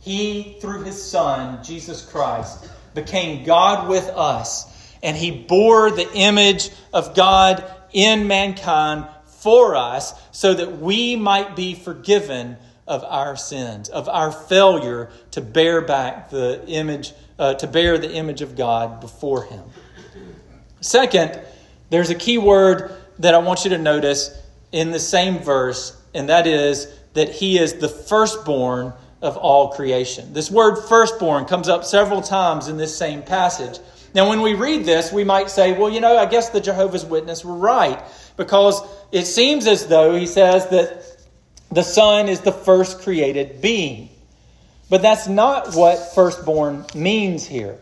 He, 0.00 0.56
through 0.62 0.84
his 0.84 1.00
Son, 1.00 1.62
Jesus 1.62 2.02
Christ, 2.02 2.66
became 2.94 3.44
God 3.44 3.90
with 3.90 4.08
us, 4.08 4.64
and 5.02 5.14
he 5.14 5.30
bore 5.30 5.90
the 5.90 6.10
image 6.14 6.70
of 6.94 7.14
God 7.14 7.62
in 7.92 8.28
mankind 8.28 9.06
for 9.26 9.76
us 9.76 10.14
so 10.32 10.54
that 10.54 10.78
we 10.78 11.16
might 11.16 11.54
be 11.54 11.74
forgiven 11.74 12.56
of 12.86 13.04
our 13.04 13.36
sins, 13.36 13.88
of 13.88 14.08
our 14.08 14.30
failure 14.30 15.10
to 15.32 15.40
bear 15.40 15.80
back 15.80 16.30
the 16.30 16.64
image 16.66 17.12
uh, 17.38 17.54
to 17.54 17.66
bear 17.66 17.98
the 17.98 18.12
image 18.12 18.40
of 18.42 18.56
God 18.56 19.00
before 19.00 19.44
Him. 19.44 19.62
Second, 20.80 21.38
there's 21.90 22.10
a 22.10 22.14
key 22.14 22.38
word 22.38 22.94
that 23.18 23.34
I 23.34 23.38
want 23.38 23.64
you 23.64 23.70
to 23.70 23.78
notice 23.78 24.36
in 24.72 24.90
the 24.90 24.98
same 24.98 25.38
verse, 25.38 26.00
and 26.14 26.28
that 26.28 26.46
is 26.46 26.92
that 27.14 27.30
He 27.30 27.58
is 27.58 27.74
the 27.74 27.88
firstborn 27.88 28.92
of 29.22 29.36
all 29.36 29.72
creation. 29.72 30.32
This 30.32 30.50
word 30.50 30.76
firstborn 30.88 31.46
comes 31.46 31.68
up 31.68 31.84
several 31.84 32.22
times 32.22 32.68
in 32.68 32.76
this 32.76 32.96
same 32.96 33.22
passage. 33.22 33.78
Now, 34.14 34.28
when 34.28 34.40
we 34.40 34.54
read 34.54 34.84
this, 34.84 35.12
we 35.12 35.24
might 35.24 35.50
say, 35.50 35.76
well, 35.76 35.90
you 35.90 36.00
know, 36.00 36.16
I 36.16 36.26
guess 36.26 36.50
the 36.50 36.60
Jehovah's 36.60 37.04
Witness 37.04 37.44
were 37.44 37.54
right 37.54 38.00
because 38.36 38.80
it 39.12 39.26
seems 39.26 39.66
as 39.66 39.86
though 39.88 40.14
he 40.14 40.26
says 40.26 40.68
that 40.68 41.15
the 41.70 41.82
Son 41.82 42.28
is 42.28 42.40
the 42.40 42.52
first 42.52 43.00
created 43.00 43.60
being. 43.60 44.08
But 44.88 45.02
that's 45.02 45.26
not 45.26 45.74
what 45.74 46.14
firstborn 46.14 46.84
means 46.94 47.46
here. 47.46 47.78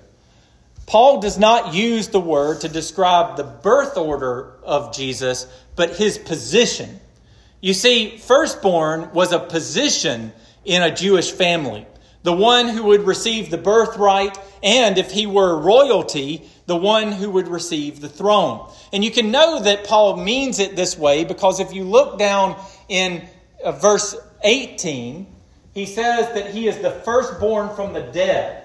Paul 0.86 1.20
does 1.20 1.38
not 1.38 1.74
use 1.74 2.08
the 2.08 2.20
word 2.20 2.60
to 2.60 2.68
describe 2.68 3.36
the 3.36 3.44
birth 3.44 3.96
order 3.96 4.52
of 4.62 4.94
Jesus, 4.94 5.46
but 5.76 5.96
his 5.96 6.18
position. 6.18 7.00
You 7.60 7.72
see, 7.72 8.18
firstborn 8.18 9.12
was 9.12 9.32
a 9.32 9.38
position 9.38 10.32
in 10.64 10.82
a 10.82 10.94
Jewish 10.94 11.30
family. 11.30 11.86
The 12.22 12.32
one 12.32 12.68
who 12.68 12.84
would 12.84 13.02
receive 13.02 13.50
the 13.50 13.58
birthright, 13.58 14.38
and 14.62 14.96
if 14.96 15.10
he 15.10 15.26
were 15.26 15.58
royalty, 15.58 16.48
the 16.66 16.76
one 16.76 17.12
who 17.12 17.30
would 17.30 17.48
receive 17.48 18.00
the 18.00 18.08
throne. 18.08 18.70
And 18.92 19.04
you 19.04 19.10
can 19.10 19.30
know 19.30 19.60
that 19.60 19.84
Paul 19.84 20.16
means 20.16 20.58
it 20.58 20.76
this 20.76 20.96
way 20.96 21.24
because 21.24 21.60
if 21.60 21.74
you 21.74 21.84
look 21.84 22.18
down 22.18 22.58
in 22.88 23.26
uh, 23.64 23.72
verse 23.72 24.16
18, 24.42 25.26
he 25.72 25.86
says 25.86 26.32
that 26.34 26.50
he 26.50 26.68
is 26.68 26.78
the 26.78 26.90
firstborn 26.90 27.74
from 27.74 27.92
the 27.92 28.02
dead. 28.02 28.62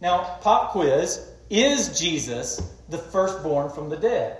Now, 0.00 0.38
pop 0.40 0.72
quiz 0.72 1.26
is 1.50 1.98
Jesus 1.98 2.62
the 2.88 2.98
firstborn 2.98 3.70
from 3.70 3.88
the 3.88 3.96
dead? 3.96 4.38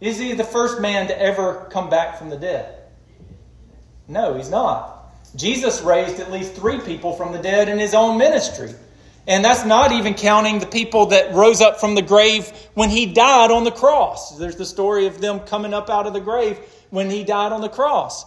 Is 0.00 0.18
he 0.18 0.32
the 0.32 0.44
first 0.44 0.80
man 0.80 1.08
to 1.08 1.20
ever 1.20 1.68
come 1.70 1.90
back 1.90 2.18
from 2.18 2.30
the 2.30 2.36
dead? 2.36 2.82
No, 4.08 4.34
he's 4.34 4.50
not. 4.50 4.92
Jesus 5.34 5.82
raised 5.82 6.20
at 6.20 6.30
least 6.30 6.54
three 6.54 6.80
people 6.80 7.12
from 7.12 7.32
the 7.32 7.38
dead 7.38 7.68
in 7.68 7.78
his 7.78 7.94
own 7.94 8.18
ministry. 8.18 8.72
And 9.26 9.44
that's 9.44 9.64
not 9.64 9.92
even 9.92 10.14
counting 10.14 10.60
the 10.60 10.66
people 10.66 11.06
that 11.06 11.34
rose 11.34 11.60
up 11.60 11.80
from 11.80 11.94
the 11.94 12.02
grave 12.02 12.48
when 12.74 12.90
he 12.90 13.06
died 13.06 13.50
on 13.50 13.64
the 13.64 13.72
cross. 13.72 14.38
There's 14.38 14.56
the 14.56 14.64
story 14.64 15.06
of 15.06 15.20
them 15.20 15.40
coming 15.40 15.74
up 15.74 15.90
out 15.90 16.06
of 16.06 16.12
the 16.12 16.20
grave 16.20 16.60
when 16.90 17.10
he 17.10 17.24
died 17.24 17.52
on 17.52 17.60
the 17.60 17.68
cross. 17.68 18.24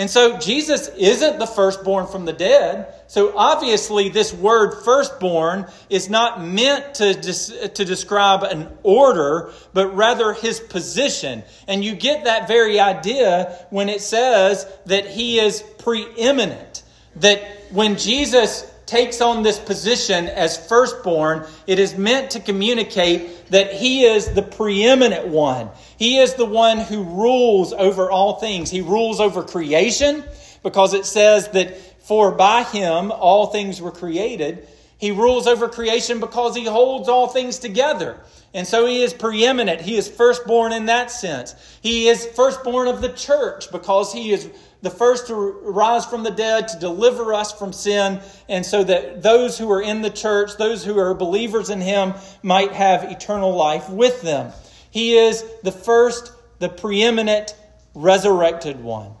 And 0.00 0.08
so 0.08 0.38
Jesus 0.38 0.88
isn't 0.88 1.38
the 1.38 1.46
firstborn 1.46 2.06
from 2.06 2.24
the 2.24 2.32
dead. 2.32 2.94
So 3.06 3.36
obviously, 3.36 4.08
this 4.08 4.32
word 4.32 4.82
firstborn 4.82 5.66
is 5.90 6.08
not 6.08 6.42
meant 6.42 6.94
to, 6.94 7.12
des- 7.12 7.68
to 7.68 7.84
describe 7.84 8.42
an 8.42 8.68
order, 8.82 9.52
but 9.74 9.94
rather 9.94 10.32
his 10.32 10.58
position. 10.58 11.42
And 11.68 11.84
you 11.84 11.94
get 11.94 12.24
that 12.24 12.48
very 12.48 12.80
idea 12.80 13.66
when 13.68 13.90
it 13.90 14.00
says 14.00 14.66
that 14.86 15.06
he 15.06 15.38
is 15.38 15.60
preeminent. 15.60 16.82
That 17.16 17.42
when 17.70 17.98
Jesus 17.98 18.69
takes 18.90 19.20
on 19.20 19.44
this 19.44 19.58
position 19.58 20.26
as 20.26 20.56
firstborn, 20.68 21.46
it 21.66 21.78
is 21.78 21.96
meant 21.96 22.32
to 22.32 22.40
communicate 22.40 23.46
that 23.50 23.72
he 23.72 24.04
is 24.04 24.32
the 24.32 24.42
preeminent 24.42 25.28
one. 25.28 25.70
He 25.96 26.18
is 26.18 26.34
the 26.34 26.44
one 26.44 26.78
who 26.78 27.04
rules 27.04 27.72
over 27.72 28.10
all 28.10 28.40
things. 28.40 28.68
He 28.68 28.80
rules 28.80 29.20
over 29.20 29.44
creation 29.44 30.24
because 30.64 30.92
it 30.92 31.06
says 31.06 31.48
that 31.50 31.78
for 32.02 32.32
by 32.32 32.64
him 32.64 33.12
all 33.12 33.46
things 33.46 33.80
were 33.80 33.92
created. 33.92 34.66
He 34.98 35.12
rules 35.12 35.46
over 35.46 35.68
creation 35.68 36.18
because 36.18 36.56
he 36.56 36.64
holds 36.64 37.08
all 37.08 37.28
things 37.28 37.60
together. 37.60 38.18
And 38.52 38.66
so 38.66 38.86
he 38.86 39.02
is 39.02 39.14
preeminent. 39.14 39.80
He 39.80 39.96
is 39.96 40.08
firstborn 40.08 40.72
in 40.72 40.86
that 40.86 41.12
sense. 41.12 41.54
He 41.80 42.08
is 42.08 42.26
firstborn 42.26 42.88
of 42.88 43.00
the 43.00 43.10
church 43.10 43.70
because 43.70 44.12
he 44.12 44.32
is 44.32 44.50
the 44.82 44.90
first 44.90 45.26
to 45.26 45.34
rise 45.34 46.06
from 46.06 46.22
the 46.22 46.30
dead 46.30 46.68
to 46.68 46.78
deliver 46.78 47.34
us 47.34 47.52
from 47.52 47.72
sin, 47.72 48.20
and 48.48 48.64
so 48.64 48.82
that 48.84 49.22
those 49.22 49.58
who 49.58 49.70
are 49.70 49.82
in 49.82 50.02
the 50.02 50.10
church, 50.10 50.56
those 50.58 50.84
who 50.84 50.98
are 50.98 51.14
believers 51.14 51.70
in 51.70 51.80
him, 51.80 52.14
might 52.42 52.72
have 52.72 53.04
eternal 53.04 53.54
life 53.54 53.88
with 53.90 54.22
them. 54.22 54.52
He 54.90 55.16
is 55.16 55.44
the 55.62 55.72
first, 55.72 56.32
the 56.58 56.68
preeminent, 56.68 57.54
resurrected 57.94 58.82
one. 58.82 59.12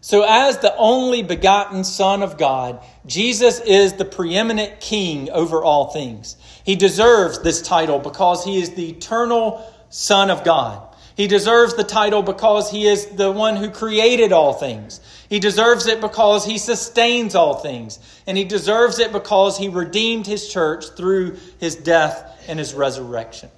So, 0.00 0.22
as 0.22 0.58
the 0.58 0.76
only 0.76 1.22
begotten 1.22 1.82
Son 1.82 2.22
of 2.22 2.38
God, 2.38 2.80
Jesus 3.06 3.58
is 3.60 3.94
the 3.94 4.04
preeminent 4.04 4.78
King 4.78 5.30
over 5.30 5.64
all 5.64 5.90
things. 5.90 6.36
He 6.64 6.76
deserves 6.76 7.40
this 7.40 7.60
title 7.60 7.98
because 7.98 8.44
he 8.44 8.60
is 8.60 8.74
the 8.74 8.90
eternal 8.90 9.68
Son 9.88 10.30
of 10.30 10.44
God. 10.44 10.94
He 11.16 11.26
deserves 11.26 11.74
the 11.74 11.84
title 11.84 12.22
because 12.22 12.70
he 12.70 12.86
is 12.86 13.06
the 13.06 13.32
one 13.32 13.56
who 13.56 13.70
created 13.70 14.32
all 14.32 14.52
things. 14.52 15.00
He 15.30 15.40
deserves 15.40 15.86
it 15.86 16.02
because 16.02 16.44
he 16.44 16.58
sustains 16.58 17.34
all 17.34 17.54
things. 17.54 17.98
And 18.26 18.36
he 18.36 18.44
deserves 18.44 18.98
it 18.98 19.12
because 19.12 19.56
he 19.56 19.68
redeemed 19.68 20.26
his 20.26 20.46
church 20.52 20.90
through 20.94 21.38
his 21.58 21.74
death 21.74 22.44
and 22.48 22.58
his 22.58 22.74
resurrection. 22.74 23.48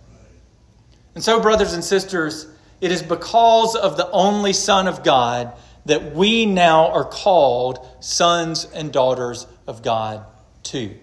And 1.17 1.25
so, 1.25 1.41
brothers 1.41 1.73
and 1.73 1.83
sisters, 1.83 2.47
it 2.81 2.93
is 2.93 3.03
because 3.03 3.75
of 3.75 3.97
the 3.97 4.09
only 4.13 4.53
Son 4.53 4.87
of 4.87 5.03
God 5.03 5.53
that 5.87 6.15
we 6.15 6.47
now 6.47 6.93
are 6.93 7.05
called 7.05 7.85
sons 7.99 8.67
and 8.73 8.93
daughters 8.93 9.49
of 9.67 9.83
God 9.83 10.25
too. 10.63 10.95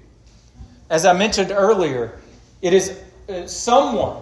As 0.90 1.06
I 1.06 1.12
mentioned 1.12 1.52
earlier, 1.52 2.18
it 2.62 2.72
is 2.72 2.98
uh, 3.28 3.46
someone 3.48 4.22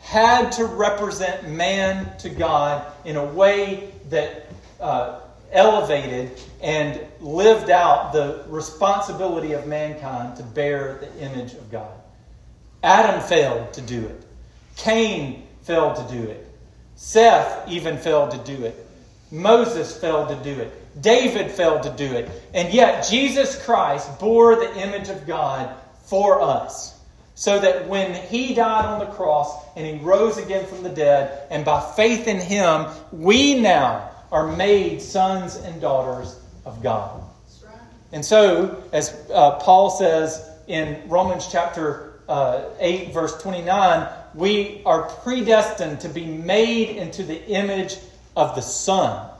had 0.00 0.50
to 0.52 0.64
represent 0.64 1.48
man 1.48 2.16
to 2.18 2.28
God 2.28 2.90
in 3.04 3.16
a 3.16 3.24
way 3.24 3.92
that 4.08 4.46
uh, 4.80 5.20
elevated 5.52 6.30
and 6.62 7.00
lived 7.20 7.70
out 7.70 8.12
the 8.12 8.44
responsibility 8.48 9.52
of 9.52 9.66
mankind 9.66 10.36
to 10.36 10.42
bear 10.42 10.98
the 11.00 11.24
image 11.24 11.54
of 11.54 11.70
God. 11.70 11.92
Adam 12.82 13.20
failed 13.20 13.72
to 13.74 13.80
do 13.82 14.06
it. 14.06 14.24
Cain 14.76 15.46
failed 15.62 15.96
to 15.96 16.14
do 16.14 16.22
it. 16.22 16.46
Seth 16.96 17.68
even 17.68 17.96
failed 17.98 18.30
to 18.30 18.38
do 18.38 18.64
it. 18.64 18.86
Moses 19.30 19.96
failed 19.96 20.28
to 20.28 20.36
do 20.36 20.60
it. 20.60 21.02
David 21.02 21.50
failed 21.50 21.82
to 21.84 21.90
do 21.90 22.04
it. 22.04 22.28
And 22.52 22.72
yet, 22.72 23.06
Jesus 23.08 23.62
Christ 23.64 24.18
bore 24.18 24.56
the 24.56 24.76
image 24.80 25.08
of 25.08 25.26
God 25.26 25.74
for 26.04 26.40
us. 26.40 26.99
So 27.40 27.58
that 27.58 27.88
when 27.88 28.12
he 28.26 28.52
died 28.52 28.84
on 28.84 28.98
the 28.98 29.06
cross 29.06 29.64
and 29.74 29.86
he 29.86 30.04
rose 30.04 30.36
again 30.36 30.66
from 30.66 30.82
the 30.82 30.90
dead, 30.90 31.46
and 31.50 31.64
by 31.64 31.80
faith 31.96 32.28
in 32.28 32.36
him, 32.38 32.84
we 33.12 33.58
now 33.58 34.10
are 34.30 34.54
made 34.54 35.00
sons 35.00 35.56
and 35.56 35.80
daughters 35.80 36.38
of 36.66 36.82
God. 36.82 37.22
And 38.12 38.22
so, 38.22 38.84
as 38.92 39.18
uh, 39.32 39.52
Paul 39.52 39.88
says 39.88 40.50
in 40.66 41.08
Romans 41.08 41.48
chapter 41.50 42.20
uh, 42.28 42.64
8, 42.78 43.14
verse 43.14 43.40
29, 43.40 44.06
we 44.34 44.82
are 44.84 45.04
predestined 45.04 45.98
to 46.00 46.10
be 46.10 46.26
made 46.26 46.90
into 46.90 47.22
the 47.22 47.42
image 47.46 47.96
of 48.36 48.54
the 48.54 48.60
Son. 48.60 49.30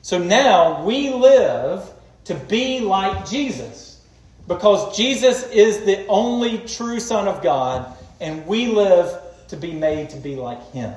So 0.00 0.16
now 0.16 0.82
we 0.84 1.10
live 1.10 1.86
to 2.24 2.34
be 2.34 2.80
like 2.80 3.28
Jesus 3.28 3.91
because 4.48 4.96
Jesus 4.96 5.44
is 5.50 5.84
the 5.84 6.06
only 6.06 6.58
true 6.58 7.00
Son 7.00 7.28
of 7.28 7.42
God, 7.42 7.96
and 8.20 8.46
we 8.46 8.66
live 8.66 9.20
to 9.48 9.56
be 9.56 9.72
made 9.72 10.10
to 10.10 10.16
be 10.16 10.36
like 10.36 10.72
Him. 10.72 10.94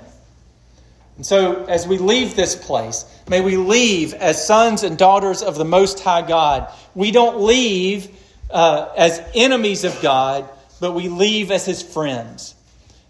And 1.18 1.26
so, 1.26 1.64
as 1.66 1.88
we 1.88 1.98
leave 1.98 2.36
this 2.36 2.56
place, 2.56 3.06
may 3.30 3.42
we 3.42 3.56
leave 3.56 4.14
as 4.14 4.46
sons 4.46 4.84
and 4.84 4.98
daughters 4.98 5.42
of 5.42 5.56
the 5.56 5.66
Most 5.66 6.02
High 6.02 6.28
God. 6.28 6.72
We 6.94 7.12
don't 7.12 7.42
leave 7.42 8.10
uh, 8.50 8.90
as 8.98 9.22
enemies 9.34 9.86
of 9.86 10.02
God, 10.02 10.50
but 10.82 10.94
we 10.94 11.08
leave 11.08 11.52
as 11.52 11.66
His 11.66 11.82
friends. 11.82 12.56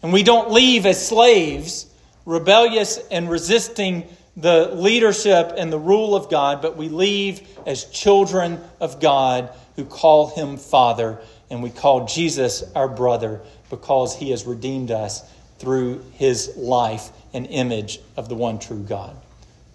And 0.03 0.13
we 0.13 0.21
don't 0.21 0.51
leave 0.51 0.85
as 0.85 1.07
slaves, 1.07 1.87
rebellious 2.25 2.99
and 3.09 3.29
resisting 3.29 4.03
the 4.37 4.69
leadership 4.73 5.53
and 5.57 5.71
the 5.71 5.79
rule 5.79 6.15
of 6.15 6.29
God, 6.29 6.61
but 6.61 6.75
we 6.75 6.89
leave 6.89 7.47
as 7.65 7.85
children 7.85 8.59
of 8.81 8.99
God 8.99 9.49
who 9.75 9.85
call 9.85 10.27
him 10.27 10.57
Father, 10.57 11.19
and 11.49 11.63
we 11.63 11.69
call 11.69 12.05
Jesus 12.05 12.63
our 12.75 12.87
brother 12.87 13.41
because 13.69 14.15
he 14.15 14.31
has 14.31 14.45
redeemed 14.45 14.91
us 14.91 15.23
through 15.59 16.03
his 16.13 16.55
life 16.57 17.09
and 17.33 17.47
image 17.47 17.99
of 18.17 18.29
the 18.29 18.35
one 18.35 18.59
true 18.59 18.83
God. 18.83 19.15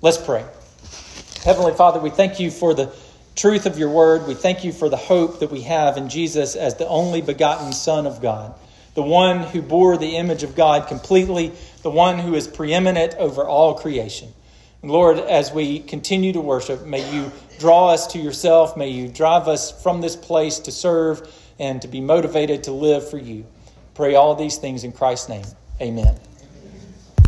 Let's 0.03 0.19
pray. 0.19 0.45
Heavenly 1.45 1.75
Father, 1.75 2.01
we 2.01 2.11
thank 2.11 2.39
you 2.39 2.51
for 2.51 2.75
the 2.75 2.93
truth 3.37 3.65
of 3.65 3.79
your 3.79 3.89
word. 3.89 4.27
We 4.27 4.35
thank 4.35 4.65
you 4.65 4.73
for 4.73 4.91
the 4.91 4.97
hope 4.97 5.41
that 5.41 5.51
we 5.51 5.63
have 5.63 5.97
in 5.97 6.11
Jesus 6.11 6.55
as 6.57 6.75
the 6.75 6.87
only 6.87 7.23
begotten 7.23 7.73
Son 7.73 8.07
of 8.07 8.21
God, 8.21 8.55
the 8.95 9.03
one 9.03 9.41
who 9.41 9.63
bore 9.63 9.97
the 9.97 10.17
image 10.17 10.43
of 10.43 10.55
God 10.55 10.87
completely, 10.87 11.53
the 11.83 11.91
one 11.91 12.19
who 12.19 12.35
is 12.35 12.47
preeminent 12.47 13.15
over 13.15 13.47
all 13.47 13.75
creation. 13.75 14.33
Lord, 14.83 15.19
as 15.19 15.53
we 15.53 15.81
continue 15.81 16.33
to 16.33 16.41
worship, 16.41 16.87
may 16.87 17.13
you 17.15 17.31
draw 17.59 17.91
us 17.91 18.07
to 18.09 18.19
yourself. 18.19 18.77
May 18.77 18.89
you 18.89 19.09
drive 19.09 19.47
us 19.47 19.83
from 19.83 20.01
this 20.01 20.17
place 20.17 20.59
to 20.61 20.73
serve 20.73 21.31
and 21.59 21.83
to 21.83 21.89
be 21.89 22.01
motivated 22.01 22.65
to 22.65 22.73
live 22.73 23.09
for 23.09 23.19
you. 23.19 23.45
Pray 23.95 24.15
all 24.15 24.35
these 24.35 24.57
things 24.57 24.85
in 24.85 24.93
Christ's 24.93 25.29
name. 25.29 25.45
Amen. 25.81 26.30